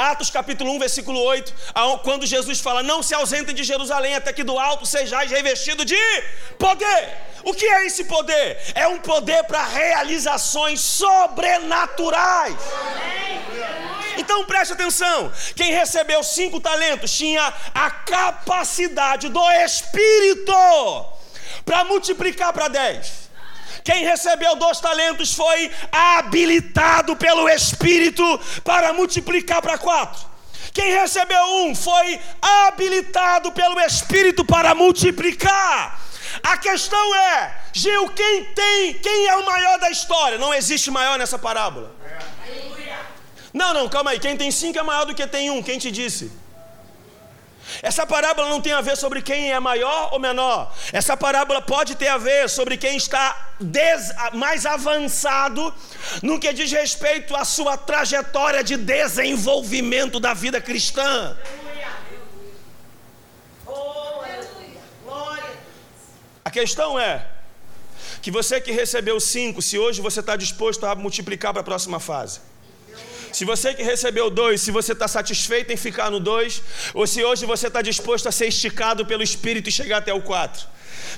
[0.01, 1.55] Atos capítulo 1, versículo 8,
[2.03, 5.99] quando Jesus fala: Não se ausentem de Jerusalém, até que do alto sejais revestido de
[6.59, 7.19] poder.
[7.45, 8.59] O que é esse poder?
[8.75, 12.57] É um poder para realizações sobrenaturais.
[14.17, 20.53] Então preste atenção: quem recebeu cinco talentos tinha a capacidade do Espírito
[21.65, 23.30] para multiplicar para dez.
[23.85, 30.29] Quem recebeu dois talentos foi habilitado pelo Espírito para multiplicar para quatro.
[30.73, 36.01] Quem recebeu um foi habilitado pelo Espírito para multiplicar.
[36.43, 40.39] A questão é, Gil, quem tem, quem é o maior da história?
[40.39, 41.93] Não existe maior nessa parábola.
[43.53, 44.21] Não, não, calma aí.
[44.21, 45.63] Quem tem cinco é maior do que tem um.
[45.63, 46.31] Quem te disse?
[47.83, 50.73] Essa parábola não tem a ver sobre quem é maior ou menor.
[50.93, 55.73] Essa parábola pode ter a ver sobre quem está des, mais avançado
[56.23, 61.37] no que diz respeito à sua trajetória de desenvolvimento da vida cristã.
[66.45, 67.27] A questão é
[68.23, 72.01] que você que recebeu cinco, se hoje você está disposto a multiplicar para a próxima
[72.01, 72.41] fase.
[73.33, 76.63] Se você que recebeu dois, se você está satisfeito em ficar no dois,
[76.95, 80.21] ou se hoje você está disposto a ser esticado pelo Espírito e chegar até o
[80.21, 80.67] quatro.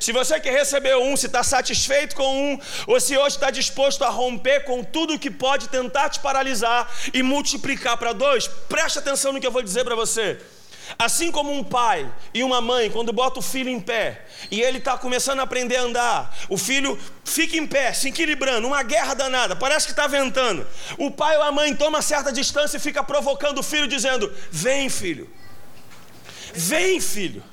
[0.01, 4.03] Se você que recebeu um, se está satisfeito com um, ou se hoje está disposto
[4.05, 9.33] a romper com tudo que pode tentar te paralisar e multiplicar para dois, preste atenção
[9.33, 10.38] no que eu vou dizer para você.
[10.98, 14.78] Assim como um pai e uma mãe, quando bota o filho em pé e ele
[14.78, 19.14] está começando a aprender a andar, o filho fica em pé, se equilibrando, uma guerra
[19.14, 20.66] danada, parece que está ventando.
[20.98, 24.88] O pai ou a mãe toma certa distância e fica provocando o filho, dizendo: Vem,
[24.88, 25.31] filho,
[26.55, 27.52] vem, filho.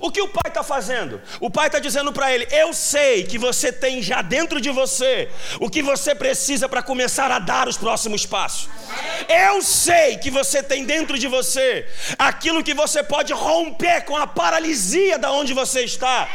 [0.00, 1.20] O que o pai está fazendo?
[1.40, 5.28] O pai está dizendo para ele: Eu sei que você tem já dentro de você
[5.60, 8.68] o que você precisa para começar a dar os próximos passos.
[9.28, 11.86] Eu sei que você tem dentro de você
[12.18, 16.28] aquilo que você pode romper com a paralisia da onde você está.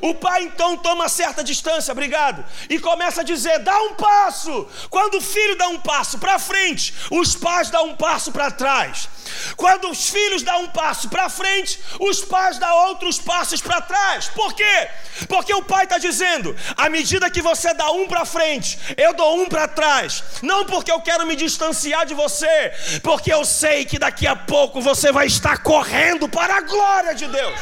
[0.00, 4.68] O pai então toma certa distância, obrigado, e começa a dizer: Dá um passo.
[4.90, 9.08] Quando o filho dá um passo para frente, os pais dão um passo para trás.
[9.56, 14.28] Quando os filhos dão um passo para frente, os pais dão outros passos para trás.
[14.28, 14.88] Por quê?
[15.28, 19.40] Porque o pai está dizendo: à medida que você dá um para frente, eu dou
[19.40, 20.24] um para trás.
[20.42, 24.80] Não porque eu quero me distanciar de você, porque eu sei que daqui a pouco
[24.80, 27.60] você vai estar correndo para a glória de Deus.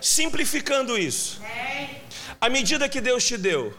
[0.00, 1.40] Simplificando isso,
[2.40, 3.76] à medida que Deus te deu,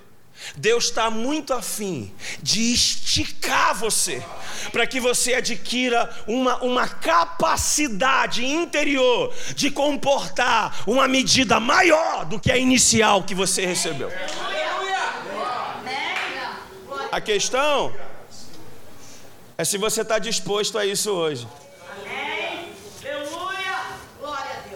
[0.56, 4.24] Deus está muito afim de esticar você,
[4.72, 12.52] para que você adquira uma, uma capacidade interior de comportar uma medida maior do que
[12.52, 14.12] a inicial que você recebeu.
[17.12, 17.94] A questão
[19.58, 21.48] é se você está disposto a isso hoje.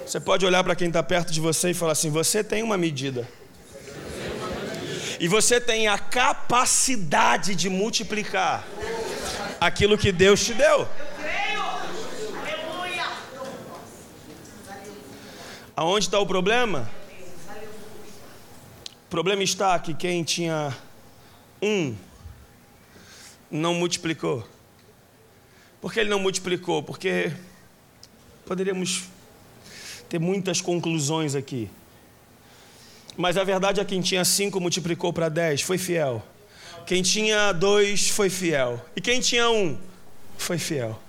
[0.05, 2.77] Você pode olhar para quem está perto de você e falar assim: você tem uma
[2.77, 3.27] medida.
[5.21, 8.65] E você tem a capacidade de multiplicar
[9.59, 10.89] aquilo que Deus te deu.
[15.75, 16.89] Aonde está o problema?
[19.05, 20.75] O problema está que quem tinha
[21.61, 21.95] um
[23.51, 24.43] não multiplicou.
[25.79, 26.81] Por que ele não multiplicou?
[26.81, 27.31] Porque
[28.43, 29.03] poderíamos
[30.09, 31.69] ter muitas conclusões aqui.
[33.17, 36.25] Mas a verdade é que quem tinha cinco multiplicou para dez, foi fiel.
[36.85, 38.83] Quem tinha dois foi fiel.
[38.95, 39.77] E quem tinha um
[40.37, 40.99] foi fiel.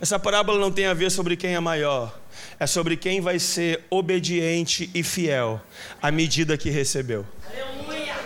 [0.00, 2.18] Essa parábola não tem a ver sobre quem é maior,
[2.58, 5.60] é sobre quem vai ser obediente e fiel
[6.02, 7.24] à medida que recebeu.
[7.46, 8.16] Aleluia.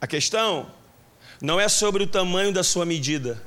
[0.00, 0.70] A questão
[1.40, 3.42] não é sobre o tamanho da sua medida,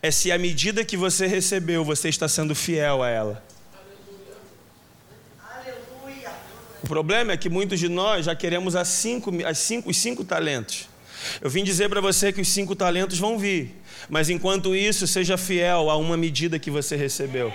[0.00, 3.42] é se a medida que você recebeu você está sendo fiel a ela.
[6.86, 10.24] O problema é que muitos de nós já queremos as cinco, as cinco, os cinco
[10.24, 10.88] talentos.
[11.42, 13.74] Eu vim dizer para você que os cinco talentos vão vir,
[14.08, 17.52] mas enquanto isso, seja fiel a uma medida que você recebeu.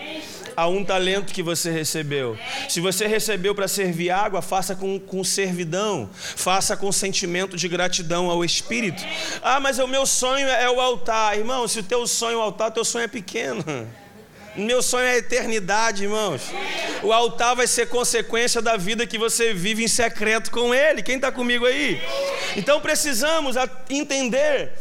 [0.56, 2.38] a um talento que você recebeu.
[2.68, 8.30] Se você recebeu para servir água, faça com, com servidão, faça com sentimento de gratidão
[8.30, 9.04] ao Espírito.
[9.42, 11.38] Ah, mas o meu sonho é o altar.
[11.38, 13.64] Irmão, se o teu sonho é o altar, teu sonho é pequeno.
[14.56, 16.42] Meu sonho é a eternidade, irmãos.
[17.02, 21.02] O altar vai ser consequência da vida que você vive em secreto com Ele.
[21.02, 22.02] Quem está comigo aí?
[22.58, 23.56] Então precisamos
[23.90, 24.74] entender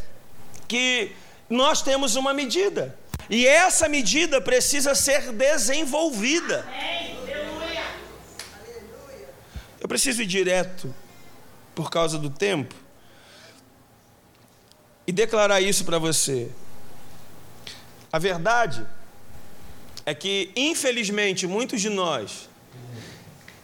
[0.66, 1.12] que
[1.48, 2.98] nós temos uma medida.
[3.28, 6.66] E essa medida precisa ser desenvolvida.
[9.80, 10.92] Eu preciso ir direto,
[11.74, 12.74] por causa do tempo,
[15.06, 16.50] e declarar isso para você.
[18.12, 18.84] A verdade
[20.10, 22.48] é que, infelizmente, muitos de nós,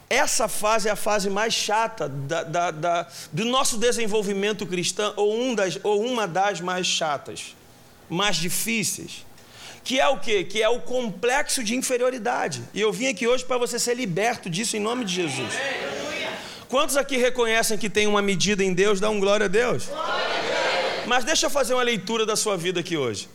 [0.09, 5.37] essa fase é a fase mais chata da, da, da, do nosso desenvolvimento cristão, ou,
[5.37, 7.57] um das, ou uma das mais chatas,
[8.09, 9.27] mais difíceis.
[9.83, 10.45] Que é o quê?
[10.45, 12.63] Que é o complexo de inferioridade.
[12.73, 15.53] E eu vim aqui hoje para você ser liberto disso em nome de Jesus.
[16.69, 19.01] Quantos aqui reconhecem que tem uma medida em Deus?
[19.01, 19.89] Dá um glória a Deus.
[21.07, 23.29] Mas deixa eu fazer uma leitura da sua vida aqui hoje.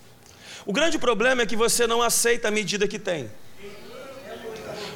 [0.66, 3.30] O grande problema é que você não aceita a medida que tem.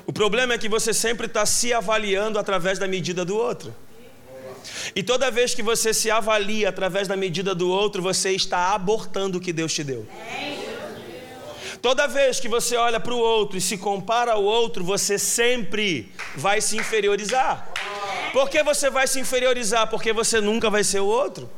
[0.06, 3.73] O problema é que você sempre está se avaliando através da medida do outro.
[4.95, 9.38] E toda vez que você se avalia através da medida do outro, você está abortando
[9.38, 10.08] o que Deus te deu.
[11.82, 16.12] Toda vez que você olha para o outro e se compara ao outro, você sempre
[16.36, 17.71] vai se inferiorizar.
[18.32, 19.88] Por que você vai se inferiorizar?
[19.89, 21.49] Porque você nunca vai ser o outro.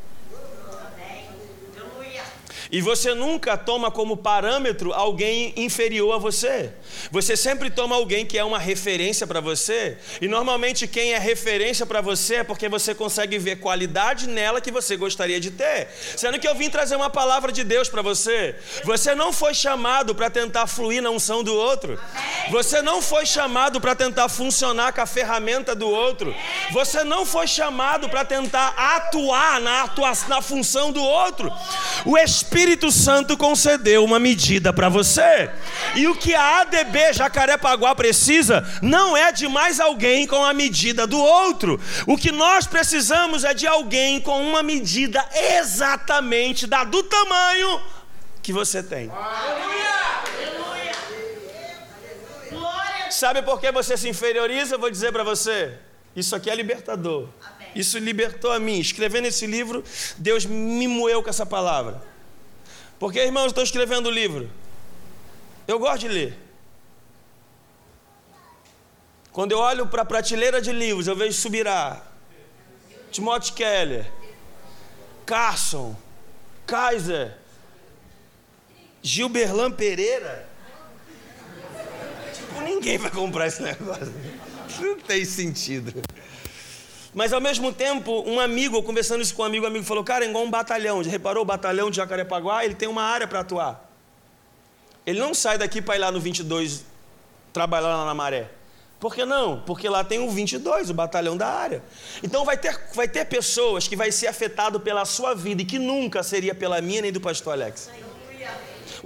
[2.71, 6.71] E você nunca toma como parâmetro alguém inferior a você.
[7.11, 9.97] Você sempre toma alguém que é uma referência para você.
[10.21, 14.71] E normalmente quem é referência para você é porque você consegue ver qualidade nela que
[14.71, 15.87] você gostaria de ter.
[16.17, 18.55] Sendo que eu vim trazer uma palavra de Deus para você.
[18.83, 21.97] Você não foi chamado para tentar fluir na unção do outro.
[22.51, 26.35] Você não foi chamado para tentar funcionar com a ferramenta do outro.
[26.71, 31.51] Você não foi chamado para tentar atuar na, atua na função do outro.
[32.05, 35.47] O Espírito Espírito Santo concedeu uma medida para você.
[35.95, 41.05] E o que a ADB Jacarepaguá precisa não é de mais alguém com a medida
[41.05, 41.79] do outro.
[42.07, 47.79] O que nós precisamos é de alguém com uma medida exatamente da do tamanho
[48.41, 49.11] que você tem.
[53.11, 54.73] Sabe por que você se inferioriza?
[54.73, 55.77] Eu vou dizer para você.
[56.15, 57.27] Isso aqui é libertador.
[57.75, 58.79] Isso libertou a mim.
[58.79, 59.83] Escrevendo esse livro,
[60.17, 62.16] Deus me moeu com essa palavra.
[62.99, 64.49] Porque, irmãos, estou escrevendo o livro.
[65.67, 66.37] Eu gosto de ler.
[69.31, 72.01] Quando eu olho para a prateleira de livros, eu vejo Subirá,
[73.11, 74.11] Timothy Keller,
[75.27, 75.95] Carson,
[76.65, 77.37] Kaiser,
[79.03, 80.49] Gilberlan Pereira.
[82.33, 84.11] Tipo, ninguém vai comprar esse negócio.
[84.79, 85.93] Não tem sentido.
[87.17, 90.23] Mas ao mesmo tempo, um amigo, conversando isso com um amigo, um amigo falou: Cara,
[90.23, 91.03] é igual um batalhão.
[91.03, 92.63] Já reparou o batalhão de Jacarepaguá?
[92.63, 93.89] Ele tem uma área para atuar.
[95.03, 96.85] Ele não sai daqui para ir lá no 22
[97.51, 98.51] trabalhar lá na maré.
[98.99, 99.61] Por que não?
[99.61, 101.83] Porque lá tem o 22, o batalhão da área.
[102.21, 105.79] Então vai ter, vai ter pessoas que vai ser afetado pela sua vida e que
[105.79, 107.89] nunca seria pela minha nem do pastor Alex.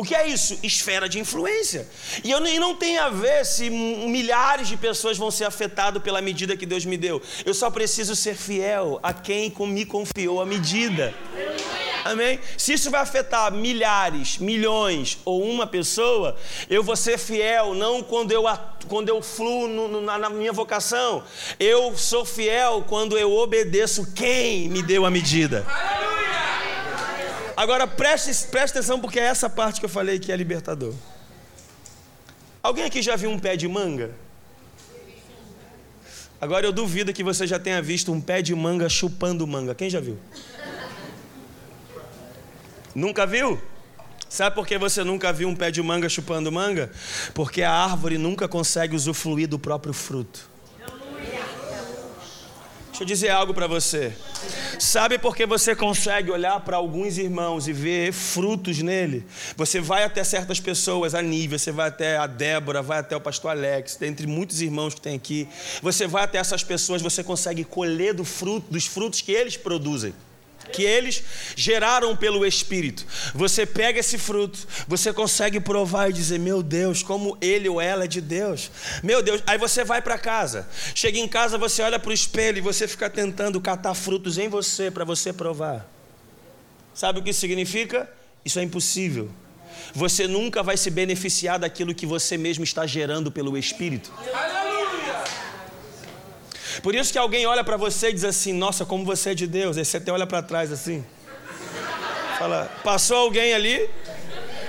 [0.02, 0.58] O que é isso?
[0.64, 1.88] Esfera de influência.
[2.24, 6.20] E, eu, e não tem a ver se milhares de pessoas vão ser afetadas pela
[6.20, 7.22] medida que Deus me deu.
[7.46, 11.14] Eu só preciso ser fiel a quem me confiou a medida.
[12.04, 12.40] Amém?
[12.58, 16.36] Se isso vai afetar milhares, milhões ou uma pessoa,
[16.68, 18.46] eu vou ser fiel, não quando eu,
[18.88, 21.24] quando eu fluo no, na, na minha vocação.
[21.60, 25.64] Eu sou fiel quando eu obedeço quem me deu a medida.
[27.62, 30.96] Agora preste, preste atenção porque é essa parte que eu falei que é libertador.
[32.64, 34.16] Alguém aqui já viu um pé de manga?
[36.42, 39.76] Agora eu duvido que você já tenha visto um pé de manga chupando manga.
[39.76, 40.18] Quem já viu?
[42.96, 43.62] Nunca viu?
[44.28, 46.92] Sabe por que você nunca viu um pé de manga chupando manga?
[47.32, 50.50] Porque a árvore nunca consegue usufruir do próprio fruto.
[53.02, 54.14] Deixa eu dizer algo para você.
[54.78, 59.26] Sabe por que você consegue olhar para alguns irmãos e ver frutos nele?
[59.58, 63.20] Você vai até certas pessoas, a Nívia, você vai até a Débora, vai até o
[63.20, 65.48] pastor Alex, dentre muitos irmãos que tem aqui.
[65.82, 70.14] Você vai até essas pessoas, você consegue colher do fruto, dos frutos que eles produzem
[70.72, 71.24] que eles
[71.56, 73.06] geraram pelo Espírito.
[73.34, 78.06] Você pega esse fruto, você consegue provar e dizer: Meu Deus, como ele ou ela
[78.06, 78.72] é de Deus.
[79.04, 80.68] Meu Deus, aí você vai para casa.
[80.96, 84.48] Chega em casa, você olha para o espelho e você fica tentando catar frutos em
[84.48, 85.90] você para você provar.
[86.94, 88.10] Sabe o que isso significa?
[88.44, 89.30] Isso é impossível.
[89.94, 94.12] você nunca vai se beneficiar daquilo que você mesmo está gerando pelo Espírito.
[96.82, 99.48] Por isso que alguém olha para você e diz assim: Nossa, como você é de
[99.48, 99.78] Deus.
[99.78, 101.04] Aí você até olha para trás assim.
[102.38, 103.88] Fala, passou alguém ali?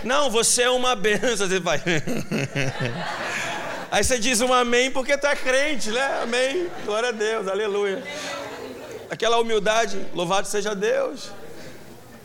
[0.04, 1.36] Não, você é uma benção.
[1.48, 1.80] Você vai.
[3.90, 6.22] Aí você diz um amém porque tu é crente, né?
[6.22, 6.68] Amém.
[6.84, 8.02] Glória a Deus, aleluia.
[9.08, 11.30] Aquela humildade, louvado seja Deus.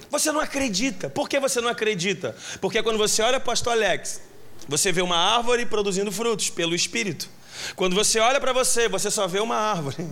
[0.09, 1.09] Você não acredita.
[1.09, 2.36] Por que você não acredita?
[2.61, 4.21] Porque quando você olha pastor Alex,
[4.68, 7.30] você vê uma árvore produzindo frutos pelo Espírito.
[7.76, 9.97] Quando você olha para você, você só vê uma árvore.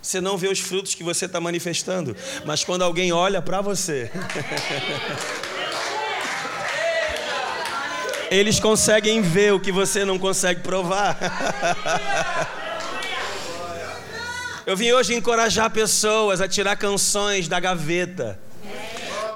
[0.00, 2.16] Você não vê os frutos que você está manifestando.
[2.46, 4.08] Mas quando alguém olha para você.
[8.30, 11.18] eles conseguem ver o que você não consegue provar.
[14.64, 18.38] Eu vim hoje encorajar pessoas a tirar canções da gaveta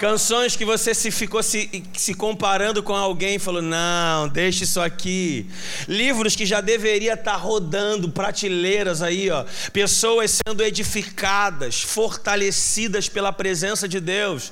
[0.03, 4.81] Canções que você se ficou se, se comparando com alguém e falou: não, deixa isso
[4.81, 5.47] aqui.
[5.87, 9.45] Livros que já deveria estar tá rodando, prateleiras aí, ó.
[9.71, 14.51] Pessoas sendo edificadas, fortalecidas pela presença de Deus.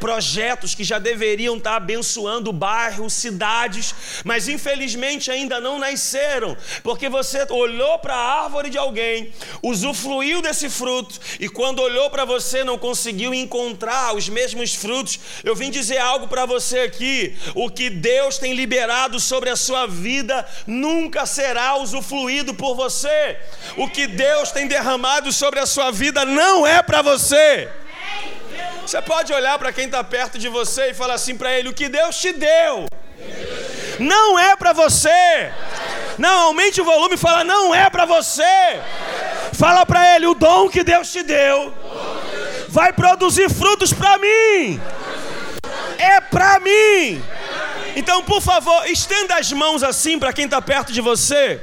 [0.00, 7.10] Projetos que já deveriam estar tá abençoando bairros, cidades, mas infelizmente ainda não nasceram, porque
[7.10, 12.64] você olhou para a árvore de alguém, usufruiu desse fruto e quando olhou para você
[12.64, 15.18] não conseguiu encontrar os mesmos frutos.
[15.44, 19.86] Eu vim dizer algo para você aqui: o que Deus tem liberado sobre a sua
[19.86, 23.36] vida nunca será usufruído por você.
[23.76, 27.68] O que Deus tem derramado sobre a sua vida não é para você.
[28.82, 31.74] Você pode olhar para quem está perto de você e falar assim para ele: o
[31.74, 32.86] que Deus te deu
[33.98, 35.52] não é para você.
[36.16, 38.80] Não, aumente o volume e fala: não é para você.
[39.52, 41.74] Fala para ele: o dom que Deus te deu
[42.68, 44.80] vai produzir frutos para mim.
[45.98, 47.22] É para mim.
[47.96, 51.60] Então, por favor, estenda as mãos assim para quem está perto de você.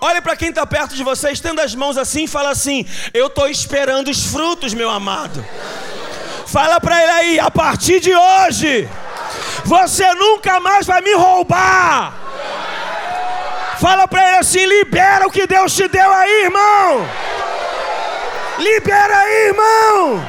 [0.00, 3.26] Olha para quem está perto de você, estenda as mãos assim e fala assim: Eu
[3.26, 5.44] estou esperando os frutos, meu amado.
[6.46, 8.88] Fala para ele aí, a partir de hoje,
[9.64, 12.14] você nunca mais vai me roubar.
[13.78, 17.06] Fala para ele assim: libera o que Deus te deu aí, irmão.
[18.60, 20.26] Libera aí, irmão!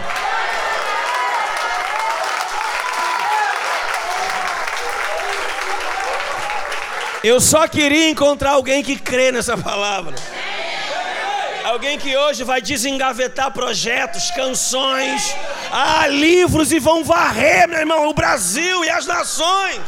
[7.21, 10.15] Eu só queria encontrar alguém que crê nessa palavra.
[11.65, 15.35] Alguém que hoje vai desengavetar projetos, canções,
[15.69, 19.81] ah, livros e vão varrer, meu irmão, o Brasil e as nações.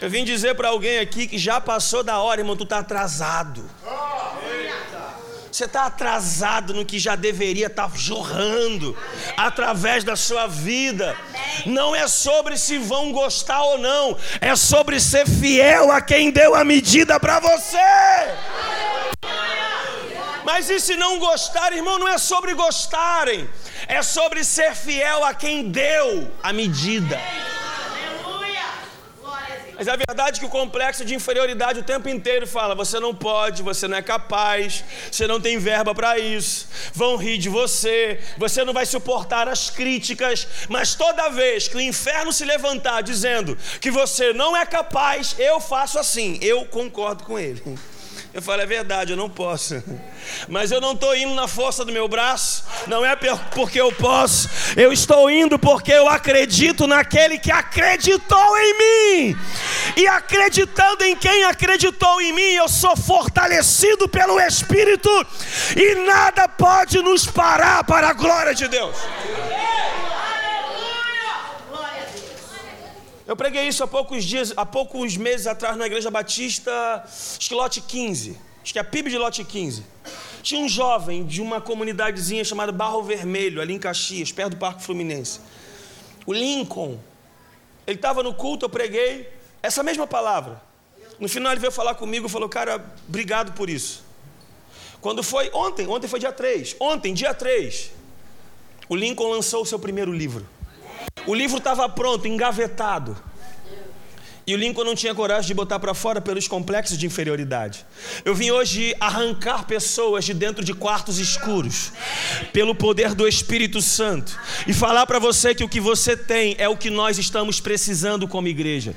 [0.00, 3.64] Eu vim dizer para alguém aqui que já passou da hora, irmão, tu está atrasado.
[5.52, 8.96] Você está atrasado no que já deveria estar tá jorrando
[9.36, 11.14] através da sua vida.
[11.66, 16.54] Não é sobre se vão gostar ou não, é sobre ser fiel a quem deu
[16.54, 17.76] a medida para você.
[20.42, 23.46] Mas e se não gostar, irmão, não é sobre gostarem,
[23.86, 27.20] é sobre ser fiel a quem deu a medida.
[29.82, 33.64] Mas é verdade que o complexo de inferioridade o tempo inteiro fala: você não pode,
[33.64, 38.64] você não é capaz, você não tem verba para isso, vão rir de você, você
[38.64, 40.46] não vai suportar as críticas.
[40.68, 45.58] Mas toda vez que o inferno se levantar dizendo que você não é capaz, eu
[45.58, 47.60] faço assim, eu concordo com ele.
[48.34, 49.82] Eu falo, é verdade, eu não posso.
[50.48, 53.14] Mas eu não estou indo na força do meu braço, não é
[53.54, 59.38] porque eu posso, eu estou indo porque eu acredito naquele que acreditou em mim.
[59.98, 65.10] E acreditando em quem acreditou em mim, eu sou fortalecido pelo Espírito,
[65.76, 68.96] e nada pode nos parar para a glória de Deus.
[73.26, 77.54] Eu preguei isso há poucos dias, há poucos meses atrás na Igreja Batista, acho que
[77.54, 79.84] lote 15, acho que é a PIB de lote 15.
[80.42, 84.82] Tinha um jovem de uma comunidadezinha chamada Barro Vermelho, ali em Caxias, perto do Parque
[84.82, 85.40] Fluminense.
[86.26, 86.98] O Lincoln.
[87.86, 89.28] Ele estava no culto, eu preguei
[89.62, 90.60] essa mesma palavra.
[91.18, 94.04] No final ele veio falar comigo e falou: Cara, obrigado por isso.
[95.00, 96.76] Quando foi ontem, ontem foi dia 3.
[96.80, 97.90] Ontem, dia 3,
[98.88, 100.46] o Lincoln lançou o seu primeiro livro.
[101.26, 103.16] O livro estava pronto, engavetado.
[104.52, 107.86] E o Lincoln não tinha coragem de botar para fora pelos complexos de inferioridade.
[108.22, 111.90] Eu vim hoje arrancar pessoas de dentro de quartos escuros,
[112.52, 116.68] pelo poder do Espírito Santo, e falar para você que o que você tem é
[116.68, 118.94] o que nós estamos precisando como igreja.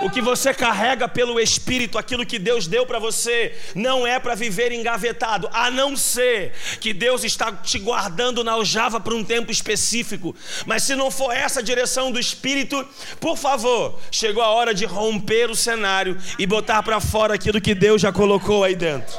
[0.00, 4.34] O que você carrega pelo Espírito, aquilo que Deus deu para você, não é para
[4.34, 9.52] viver engavetado, a não ser que Deus está te guardando na aljava para um tempo
[9.52, 10.34] específico.
[10.64, 12.88] Mas se não for essa a direção do Espírito,
[13.20, 17.74] por favor, chegou a hora de romper o cenário e botar para fora aquilo que
[17.74, 19.14] Deus já colocou aí dentro.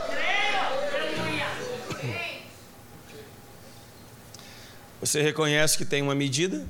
[4.99, 6.65] Você reconhece que tem uma medida?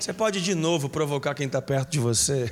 [0.00, 2.50] Você pode de novo provocar quem está perto de você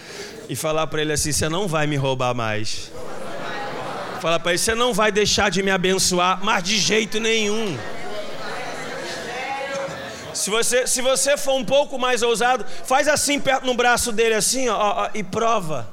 [0.48, 2.90] e falar para ele assim: você não vai me roubar mais.
[4.20, 7.78] Fala para ele: você não vai deixar de me abençoar, mas de jeito nenhum.
[10.34, 14.34] Se você, se você for um pouco mais ousado, faz assim perto no braço dele,
[14.34, 15.88] assim, ó, ó e prova.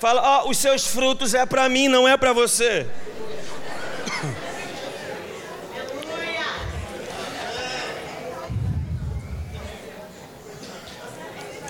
[0.00, 2.86] Fala, ó, os seus frutos é para mim, não é para você.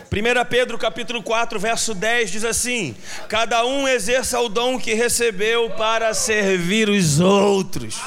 [0.08, 2.94] Primeira Pedro capítulo 4, verso 10 diz assim:
[3.30, 7.98] Cada um exerça o dom que recebeu para servir os outros.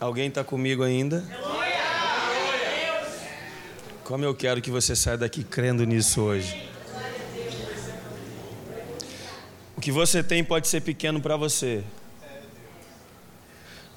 [0.00, 1.22] Alguém está comigo ainda?
[4.02, 6.70] Como eu quero que você saia daqui crendo nisso hoje.
[9.76, 11.84] O que você tem pode ser pequeno para você,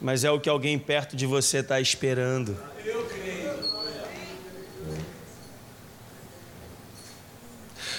[0.01, 2.57] mas é o que alguém perto de você está esperando.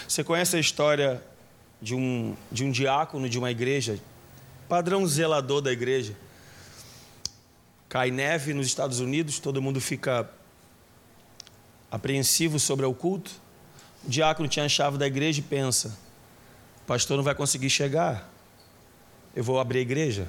[0.06, 1.22] Você conhece a história
[1.80, 3.98] de um, de um diácono de uma igreja,
[4.68, 6.14] padrão zelador da igreja?
[7.94, 10.28] Cai neve nos Estados Unidos, todo mundo fica
[11.88, 13.30] apreensivo sobre o culto.
[14.04, 15.96] O diácono tinha a chave da igreja e pensa:
[16.82, 18.28] o pastor não vai conseguir chegar,
[19.32, 20.26] eu vou abrir a igreja.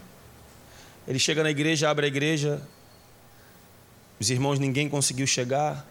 [1.07, 2.61] Ele chega na igreja, abre a igreja,
[4.19, 5.87] os irmãos, ninguém conseguiu chegar.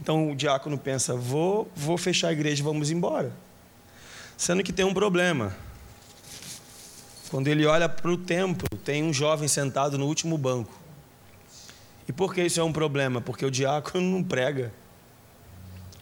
[0.00, 3.34] Então o diácono pensa: vou, vou fechar a igreja vamos embora.
[4.34, 5.54] Sendo que tem um problema.
[7.30, 10.72] Quando ele olha para o templo, tem um jovem sentado no último banco.
[12.08, 13.20] E por que isso é um problema?
[13.20, 14.72] Porque o diácono não prega.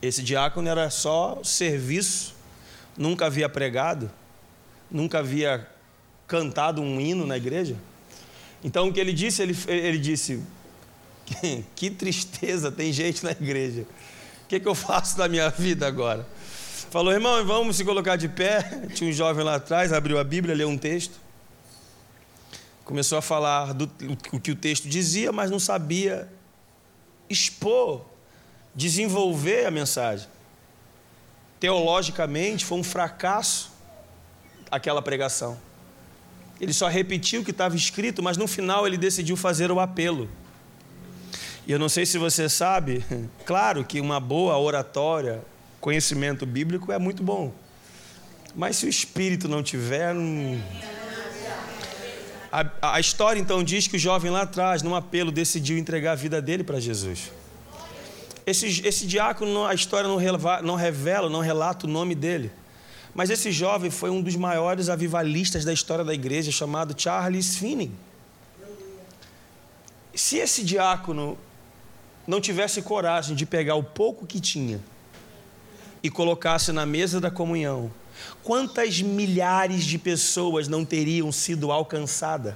[0.00, 2.34] Esse diácono era só serviço,
[2.96, 4.10] nunca havia pregado,
[4.90, 5.68] nunca havia
[6.26, 7.76] cantado um hino na igreja.
[8.64, 9.42] Então o que ele disse?
[9.42, 10.42] Ele, ele disse:
[11.76, 13.82] Que tristeza, tem gente na igreja.
[14.44, 16.26] O que, que eu faço da minha vida agora?
[16.90, 18.62] Falou, irmão, vamos se colocar de pé.
[18.94, 21.20] Tinha um jovem lá atrás, abriu a Bíblia, leu um texto.
[22.82, 23.84] Começou a falar do
[24.32, 26.26] o que o texto dizia, mas não sabia
[27.28, 28.06] expor,
[28.74, 30.26] desenvolver a mensagem.
[31.60, 33.70] Teologicamente, foi um fracasso
[34.70, 35.58] aquela pregação.
[36.58, 40.26] Ele só repetiu o que estava escrito, mas no final ele decidiu fazer o apelo.
[41.66, 43.04] E eu não sei se você sabe,
[43.44, 45.44] claro que uma boa oratória,
[45.80, 47.52] conhecimento bíblico é muito bom.
[48.54, 50.60] Mas se o espírito não tiver, não...
[52.50, 56.16] a, a, história então diz que o jovem lá atrás, num apelo, decidiu entregar a
[56.16, 57.30] vida dele para Jesus.
[58.46, 62.50] Esse, esse diácono, a história não, releva, não revela, não relata o nome dele.
[63.14, 67.90] Mas esse jovem foi um dos maiores avivalistas da história da igreja, chamado Charles Finney.
[70.14, 71.38] Se esse diácono
[72.26, 74.80] não tivesse coragem de pegar o pouco que tinha
[76.02, 77.92] e colocasse na mesa da comunhão,
[78.42, 82.54] quantas milhares de pessoas não teriam sido alcançadas?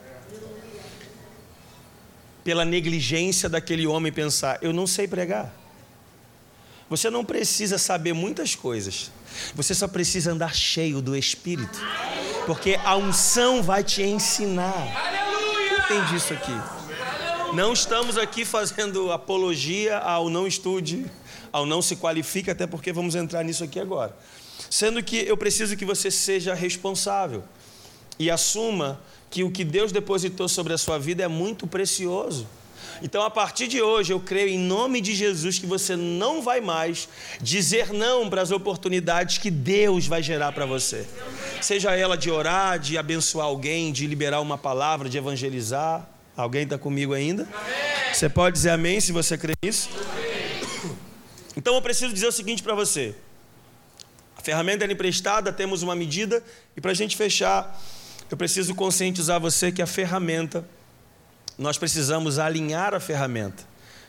[2.45, 5.53] Pela negligência daquele homem pensar, eu não sei pregar.
[6.91, 9.11] Você não precisa saber muitas coisas,
[9.55, 11.79] você só precisa andar cheio do Espírito,
[12.45, 14.75] porque a unção vai te ensinar.
[15.85, 16.53] Entende isso aqui?
[17.55, 21.07] Não estamos aqui fazendo apologia ao não estude
[21.53, 24.17] ao não se qualifica, até porque vamos entrar nisso aqui agora.
[24.71, 27.45] Sendo que eu preciso que você seja responsável
[28.19, 29.01] e assuma
[29.31, 32.47] que o que Deus depositou sobre a sua vida é muito precioso.
[33.03, 36.61] Então, a partir de hoje, eu creio em nome de Jesus que você não vai
[36.61, 37.09] mais
[37.41, 41.07] dizer não para as oportunidades que Deus vai gerar para você.
[41.61, 46.09] Seja ela de orar, de abençoar alguém, de liberar uma palavra, de evangelizar.
[46.37, 47.43] Alguém está comigo ainda?
[47.43, 48.15] Amém.
[48.15, 49.89] Você pode dizer amém se você crê nisso?
[51.57, 53.15] Então eu preciso dizer o seguinte para você:
[54.37, 56.43] a ferramenta é emprestada, temos uma medida,
[56.77, 57.81] e para a gente fechar,
[58.31, 60.67] eu preciso conscientizar você que a ferramenta
[61.59, 63.63] nós precisamos alinhar a ferramenta,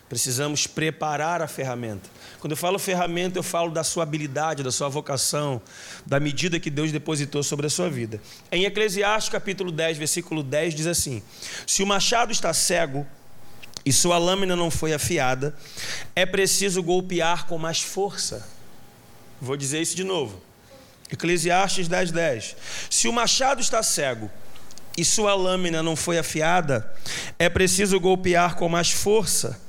[0.08, 2.10] precisamos preparar a ferramenta.
[2.40, 5.62] Quando eu falo ferramenta, eu falo da sua habilidade, da sua vocação,
[6.06, 8.22] da medida que Deus depositou sobre a sua vida.
[8.50, 11.22] Em Eclesiastes capítulo 10, versículo 10 diz assim:
[11.68, 13.06] Se o machado está cego
[13.86, 15.56] e sua lâmina não foi afiada,
[16.16, 18.48] é preciso golpear com mais força.
[19.42, 20.42] Vou dizer isso de novo.
[21.12, 22.56] Eclesiastes 10, 10.
[22.90, 24.32] Se o machado está cego
[24.98, 26.92] e sua lâmina não foi afiada,
[27.38, 29.60] é preciso golpear com mais força,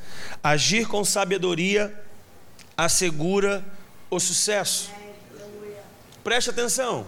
[0.42, 1.92] agir com sabedoria
[2.76, 3.64] assegura
[4.10, 4.90] o sucesso.
[6.22, 7.06] Preste atenção.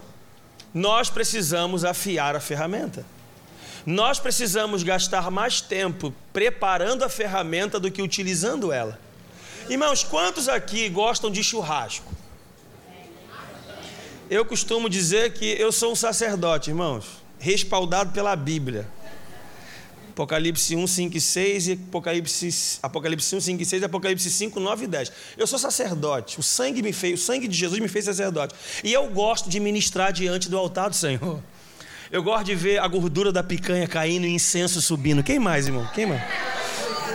[0.73, 3.05] Nós precisamos afiar a ferramenta.
[3.87, 8.99] Nós precisamos gastar mais tempo preparando a ferramenta do que utilizando ela.
[9.69, 12.11] Irmãos, quantos aqui gostam de churrasco?
[14.29, 17.05] Eu costumo dizer que eu sou um sacerdote, irmãos,
[17.39, 18.85] respaldado pela Bíblia.
[20.09, 24.59] Apocalipse 1, 5 e 6 e Apocalipse, Apocalipse 1, 5 e 6 e Apocalipse 5,
[24.59, 25.11] 9 e 10.
[25.37, 28.53] Eu sou sacerdote, o sangue me fez, o sangue de Jesus me fez sacerdote.
[28.83, 31.41] E eu gosto de ministrar diante do altar do Senhor.
[32.09, 35.21] Eu gosto de ver a gordura da picanha caindo e incenso subindo.
[35.21, 35.89] Quem mais, irmão?
[35.93, 36.21] Quem mais?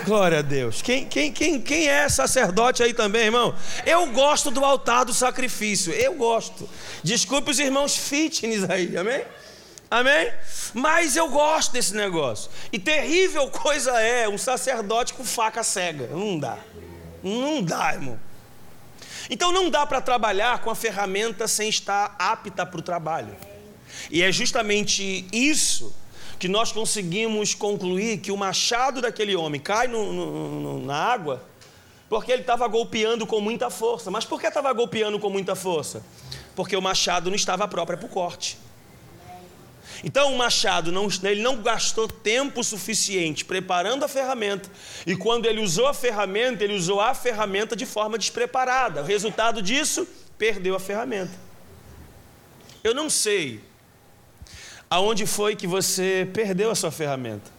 [0.04, 0.82] Glória a Deus.
[0.82, 3.54] Quem, quem, quem, quem é sacerdote aí também, irmão?
[3.86, 5.92] Eu gosto do altar do sacrifício.
[5.94, 6.68] Eu gosto.
[7.02, 9.22] Desculpe os irmãos fitness aí, amém?
[9.90, 10.32] Amém?
[10.74, 12.50] Mas eu gosto desse negócio.
[12.70, 16.08] E terrível coisa é um sacerdote com faca cega.
[16.08, 16.58] Não dá.
[17.22, 18.20] Não dá, irmão.
[19.30, 23.34] Então não dá para trabalhar com a ferramenta sem estar apta para o trabalho.
[24.10, 25.94] E é justamente isso
[26.38, 31.44] que nós conseguimos concluir que o machado daquele homem cai no, no, no, na água
[32.08, 34.10] porque ele estava golpeando com muita força.
[34.10, 36.04] Mas por que estava golpeando com muita força?
[36.54, 38.58] Porque o machado não estava próprio para o corte.
[40.04, 44.68] Então o machado não, ele não gastou tempo suficiente preparando a ferramenta,
[45.06, 49.02] e quando ele usou a ferramenta, ele usou a ferramenta de forma despreparada.
[49.02, 51.32] O resultado disso, perdeu a ferramenta.
[52.82, 53.60] Eu não sei
[54.92, 57.50] aonde foi que você perdeu a sua ferramenta.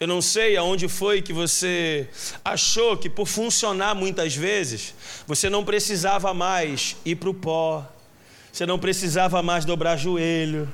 [0.00, 2.08] Eu não sei aonde foi que você
[2.44, 4.92] achou que por funcionar muitas vezes,
[5.24, 7.86] você não precisava mais ir para o pó,
[8.56, 10.66] você não precisava mais dobrar joelho.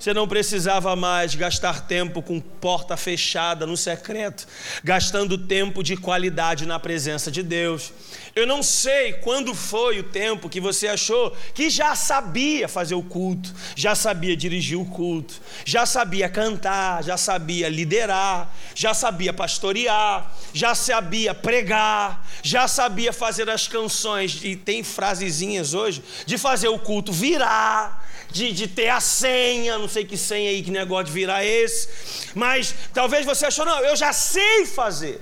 [0.00, 4.46] Você não precisava mais gastar tempo com porta fechada no secreto,
[4.82, 7.92] gastando tempo de qualidade na presença de Deus.
[8.34, 13.02] Eu não sei quando foi o tempo que você achou que já sabia fazer o
[13.02, 15.34] culto, já sabia dirigir o culto,
[15.64, 23.48] já sabia cantar, já sabia liderar, já sabia pastorear, já sabia pregar, já sabia fazer
[23.48, 29.00] as canções, e tem frasezinhas hoje, de fazer o culto virar, de, de ter a
[29.00, 33.64] senha, não sei que senha aí, que negócio de virar esse, mas talvez você achou,
[33.64, 35.20] não, eu já sei fazer.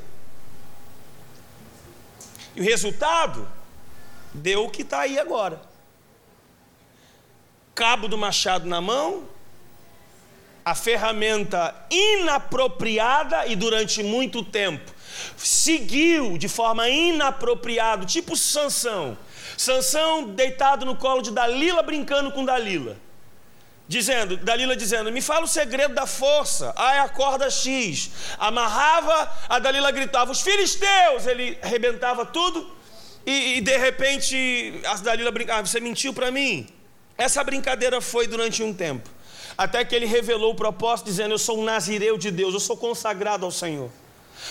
[2.57, 3.49] E o resultado
[4.33, 5.61] deu o que está aí agora.
[7.75, 9.29] Cabo do machado na mão,
[10.65, 14.95] a ferramenta inapropriada e durante muito tempo
[15.37, 19.17] seguiu de forma inapropriada, tipo Sansão.
[19.57, 22.97] Sansão deitado no colo de Dalila brincando com Dalila.
[23.87, 26.75] Dizendo, Dalila dizendo, me fala o segredo da força.
[26.77, 28.11] É a corda X.
[28.39, 31.27] Amarrava, a Dalila gritava, os filisteus!
[31.27, 32.75] Ele arrebentava tudo
[33.27, 36.67] e, e de repente a Dalila brincava, ah, você mentiu para mim.
[37.17, 39.09] Essa brincadeira foi durante um tempo.
[39.57, 42.77] Até que ele revelou o propósito, dizendo: Eu sou um nazireu de Deus, eu sou
[42.77, 43.91] consagrado ao Senhor.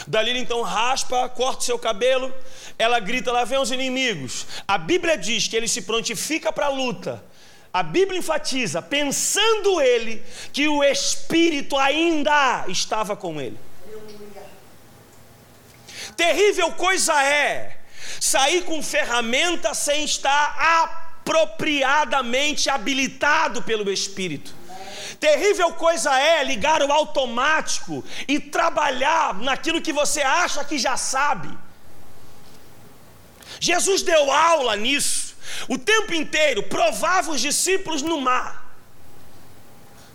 [0.08, 2.34] Dalila então raspa, corta seu cabelo,
[2.78, 4.46] ela grita: Lá vem os inimigos.
[4.68, 7.24] A Bíblia diz que ele se prontifica para a luta
[7.74, 10.24] a Bíblia enfatiza, pensando ele,
[10.54, 13.58] que o Espírito ainda estava com ele.
[16.16, 17.80] Terrível coisa é
[18.20, 24.54] sair com ferramenta sem estar apropriadamente habilitado pelo Espírito.
[25.20, 31.50] Terrível coisa é ligar o automático e trabalhar naquilo que você acha que já sabe.
[33.60, 35.34] Jesus deu aula nisso
[35.68, 38.64] o tempo inteiro provava os discípulos no mar.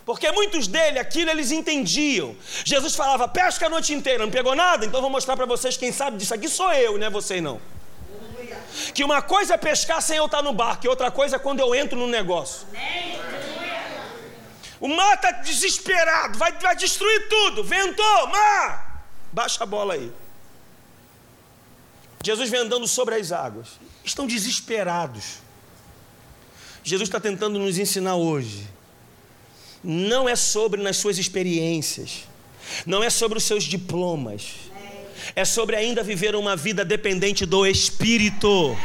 [0.05, 2.35] Porque muitos dele, aquilo eles entendiam.
[2.65, 4.87] Jesus falava, pesca a noite inteira, não pegou nada?
[4.87, 7.61] Então vou mostrar para vocês quem sabe disso aqui sou eu, não é vocês não.
[8.95, 11.61] Que uma coisa é pescar sem eu estar no barco, e outra coisa é quando
[11.61, 12.67] eu entro no negócio.
[14.81, 17.65] O mar está desesperado, vai, vai destruir tudo.
[17.65, 19.05] Ventou, mar!
[19.33, 20.13] Baixa a bola aí.
[22.25, 23.69] Jesus vem andando sobre as águas
[24.09, 25.39] estão desesperados.
[26.83, 28.67] Jesus está tentando nos ensinar hoje.
[29.83, 32.25] Não é sobre nas suas experiências,
[32.85, 34.55] não é sobre os seus diplomas,
[35.37, 38.77] é sobre ainda viver uma vida dependente do Espírito.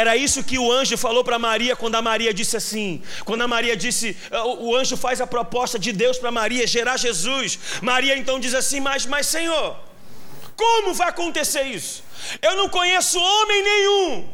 [0.00, 3.02] Era isso que o anjo falou para Maria quando a Maria disse assim.
[3.24, 6.98] Quando a Maria disse, ah, o anjo faz a proposta de Deus para Maria gerar
[6.98, 7.58] Jesus.
[7.80, 9.74] Maria então diz assim: Mas, mas Senhor,
[10.54, 12.04] como vai acontecer isso?
[12.42, 14.28] Eu não conheço homem nenhum.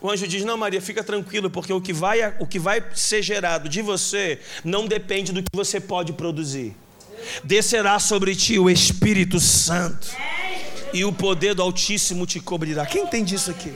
[0.00, 3.20] O anjo diz: Não, Maria, fica tranquilo, porque o que, vai, o que vai ser
[3.20, 6.76] gerado de você não depende do que você pode produzir.
[7.42, 10.06] Descerá sobre ti o Espírito Santo
[10.92, 12.86] e o poder do Altíssimo te cobrirá.
[12.86, 13.72] Quem entende isso aqui?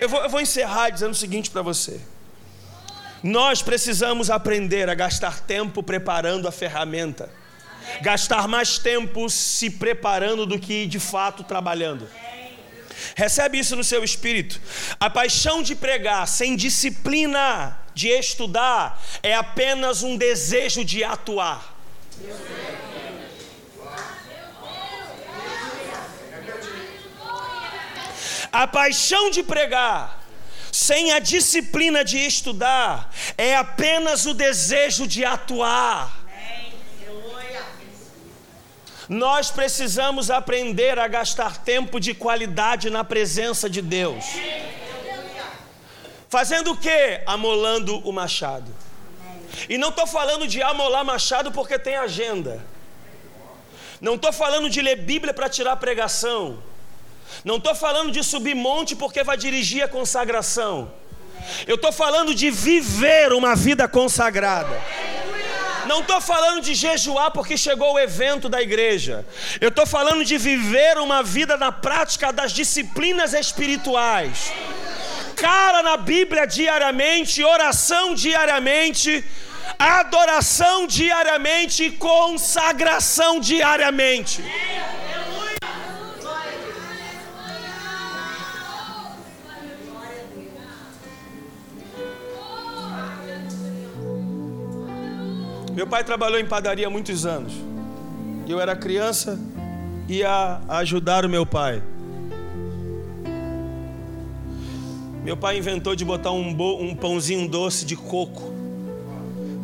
[0.00, 2.00] Eu vou, eu vou encerrar dizendo o seguinte para você.
[3.22, 7.30] Nós precisamos aprender a gastar tempo preparando a ferramenta,
[8.00, 12.08] gastar mais tempo se preparando do que de fato trabalhando.
[13.14, 14.60] Recebe isso no seu espírito.
[14.98, 21.76] A paixão de pregar sem disciplina de estudar é apenas um desejo de atuar.
[28.52, 30.22] A paixão de pregar,
[30.70, 36.22] sem a disciplina de estudar, é apenas o desejo de atuar.
[39.08, 44.24] Nós precisamos aprender a gastar tempo de qualidade na presença de Deus.
[46.28, 47.22] Fazendo o que?
[47.26, 48.74] Amolando o machado.
[49.68, 52.64] E não estou falando de amolar machado porque tem agenda.
[54.00, 56.62] Não estou falando de ler Bíblia para tirar pregação.
[57.44, 60.92] Não estou falando de subir monte porque vai dirigir a consagração.
[61.66, 64.80] Eu estou falando de viver uma vida consagrada.
[65.86, 69.26] Não estou falando de jejuar porque chegou o evento da igreja.
[69.60, 74.52] Eu estou falando de viver uma vida na prática das disciplinas espirituais.
[75.34, 79.24] Cara na Bíblia diariamente, oração diariamente,
[79.78, 84.42] adoração diariamente consagração diariamente.
[95.82, 97.52] Meu pai trabalhou em padaria muitos anos.
[98.46, 99.36] Eu era criança,
[100.08, 101.82] ia ajudar o meu pai.
[105.24, 108.42] Meu pai inventou de botar um, um pãozinho doce de coco,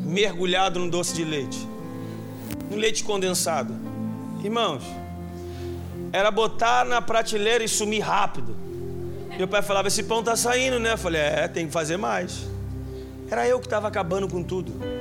[0.05, 1.69] mergulhado no doce de leite,
[2.69, 3.73] no leite condensado.
[4.43, 4.83] Irmãos,
[6.13, 8.57] era botar na prateleira e sumir rápido.
[9.37, 10.95] Meu pai falava: Esse pão tá saindo, né?
[10.95, 12.45] Eu falei: É, tem que fazer mais.
[13.31, 14.99] Era eu que estava acabando com tudo.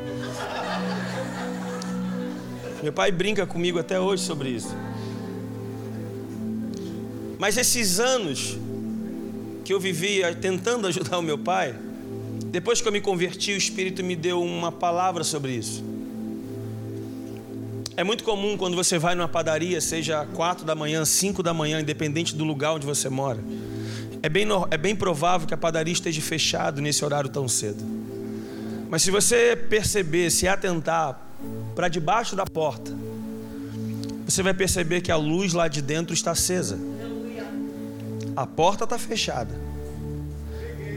[2.83, 4.75] Meu pai brinca comigo até hoje sobre isso.
[7.39, 8.57] Mas esses anos
[9.65, 11.75] que eu vivia tentando ajudar o meu pai,
[12.45, 15.83] depois que eu me converti, o Espírito me deu uma palavra sobre isso.
[17.95, 21.81] É muito comum quando você vai numa padaria, seja 4 da manhã, 5 da manhã,
[21.81, 23.39] independente do lugar onde você mora.
[24.21, 27.83] É bem, é bem provável que a padaria esteja fechada nesse horário tão cedo.
[28.89, 31.26] Mas se você perceber, se atentar,
[31.75, 32.91] para debaixo da porta,
[34.25, 36.77] você vai perceber que a luz lá de dentro está acesa.
[38.35, 39.55] A porta está fechada,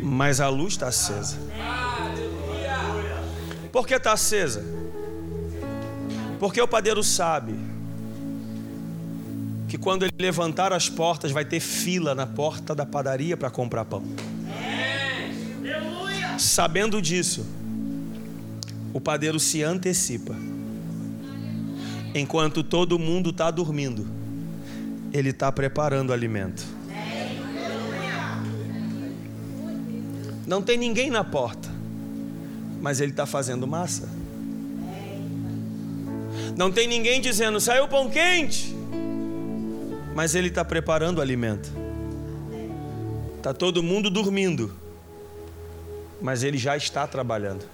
[0.02, 1.36] mas a luz está acesa.
[3.70, 4.64] Por que está acesa?
[6.38, 7.54] Porque o padeiro sabe
[9.68, 13.84] que quando ele levantar as portas, vai ter fila na porta da padaria para comprar
[13.84, 14.02] pão.
[16.36, 17.46] Sabendo disso,
[18.92, 20.34] o padeiro se antecipa.
[22.14, 24.06] Enquanto todo mundo está dormindo,
[25.12, 26.64] ele está preparando o alimento.
[30.46, 31.68] Não tem ninguém na porta,
[32.80, 34.08] mas ele está fazendo massa.
[36.56, 38.74] Não tem ninguém dizendo, saiu pão quente,
[40.14, 41.70] mas ele está preparando o alimento.
[43.36, 44.74] Está todo mundo dormindo,
[46.20, 47.64] mas ele já está trabalhando.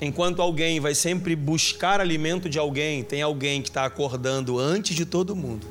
[0.00, 5.06] Enquanto alguém vai sempre buscar alimento de alguém, tem alguém que está acordando antes de
[5.06, 5.66] todo mundo.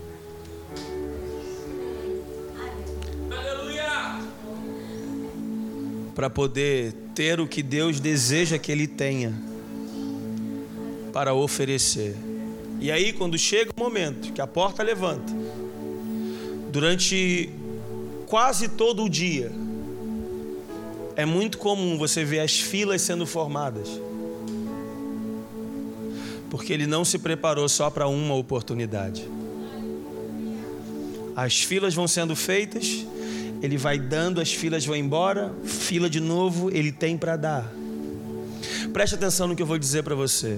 [6.15, 9.33] Para poder ter o que Deus deseja que ele tenha
[11.13, 12.15] para oferecer.
[12.79, 15.31] E aí, quando chega o momento que a porta levanta,
[16.71, 17.49] durante
[18.25, 19.51] quase todo o dia,
[21.15, 23.87] é muito comum você ver as filas sendo formadas
[26.55, 29.29] porque ele não se preparou só para uma oportunidade.
[31.35, 33.05] As filas vão sendo feitas,
[33.61, 37.69] ele vai dando, as filas vão embora, fila de novo, ele tem para dar.
[38.93, 40.57] Preste atenção no que eu vou dizer para você.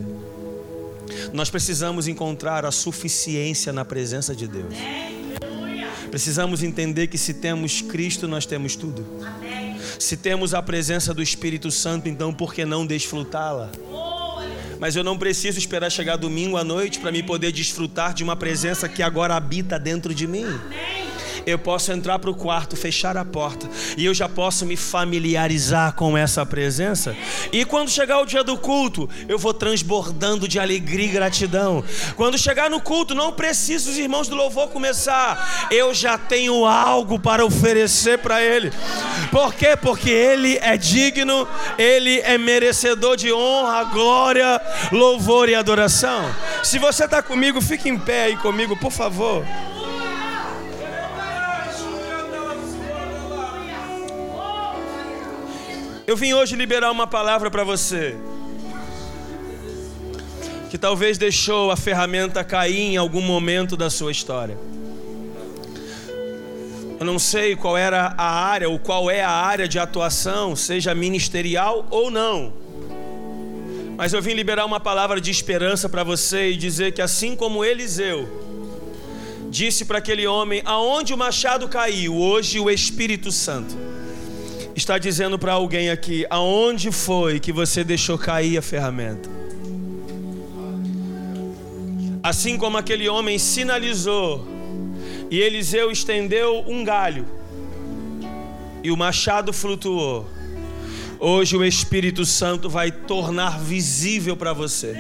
[1.34, 4.76] Nós precisamos encontrar a suficiência na presença de Deus.
[6.12, 9.04] Precisamos entender que se temos Cristo, nós temos tudo.
[9.98, 13.72] Se temos a presença do Espírito Santo, então por que não desfrutá-la?
[14.80, 18.36] Mas eu não preciso esperar chegar domingo à noite para me poder desfrutar de uma
[18.36, 20.46] presença que agora habita dentro de mim.
[20.46, 20.97] Amém
[21.48, 25.94] eu posso entrar para o quarto, fechar a porta e eu já posso me familiarizar
[25.94, 27.16] com essa presença.
[27.54, 31.82] E quando chegar o dia do culto, eu vou transbordando de alegria e gratidão.
[32.18, 37.18] Quando chegar no culto, não preciso os irmãos do louvor começar, eu já tenho algo
[37.18, 38.70] para oferecer para Ele.
[39.32, 39.78] Por quê?
[39.82, 46.30] Porque Ele é digno, Ele é merecedor de honra, glória, louvor e adoração.
[46.62, 49.46] Se você está comigo, fique em pé aí comigo, por favor.
[56.08, 58.16] Eu vim hoje liberar uma palavra para você
[60.70, 64.58] que talvez deixou a ferramenta cair em algum momento da sua história.
[66.98, 70.96] Eu não sei qual era a área ou qual é a área de atuação, seja
[70.96, 72.54] ministerial ou não.
[73.98, 77.66] Mas eu vim liberar uma palavra de esperança para você e dizer que assim como
[77.66, 78.30] Eliseu
[79.50, 83.97] disse para aquele homem, aonde o machado caiu, hoje o Espírito Santo
[84.78, 89.28] está dizendo para alguém aqui: aonde foi que você deixou cair a ferramenta?
[92.22, 94.48] Assim como aquele homem sinalizou,
[95.32, 97.26] e Eliseu estendeu um galho,
[98.84, 100.28] e o machado flutuou.
[101.20, 104.96] Hoje o Espírito Santo vai tornar visível para você.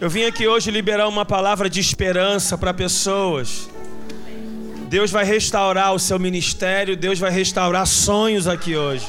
[0.00, 3.68] Eu vim aqui hoje liberar uma palavra de esperança para pessoas
[4.94, 9.04] Deus vai restaurar o seu ministério, Deus vai restaurar sonhos aqui hoje.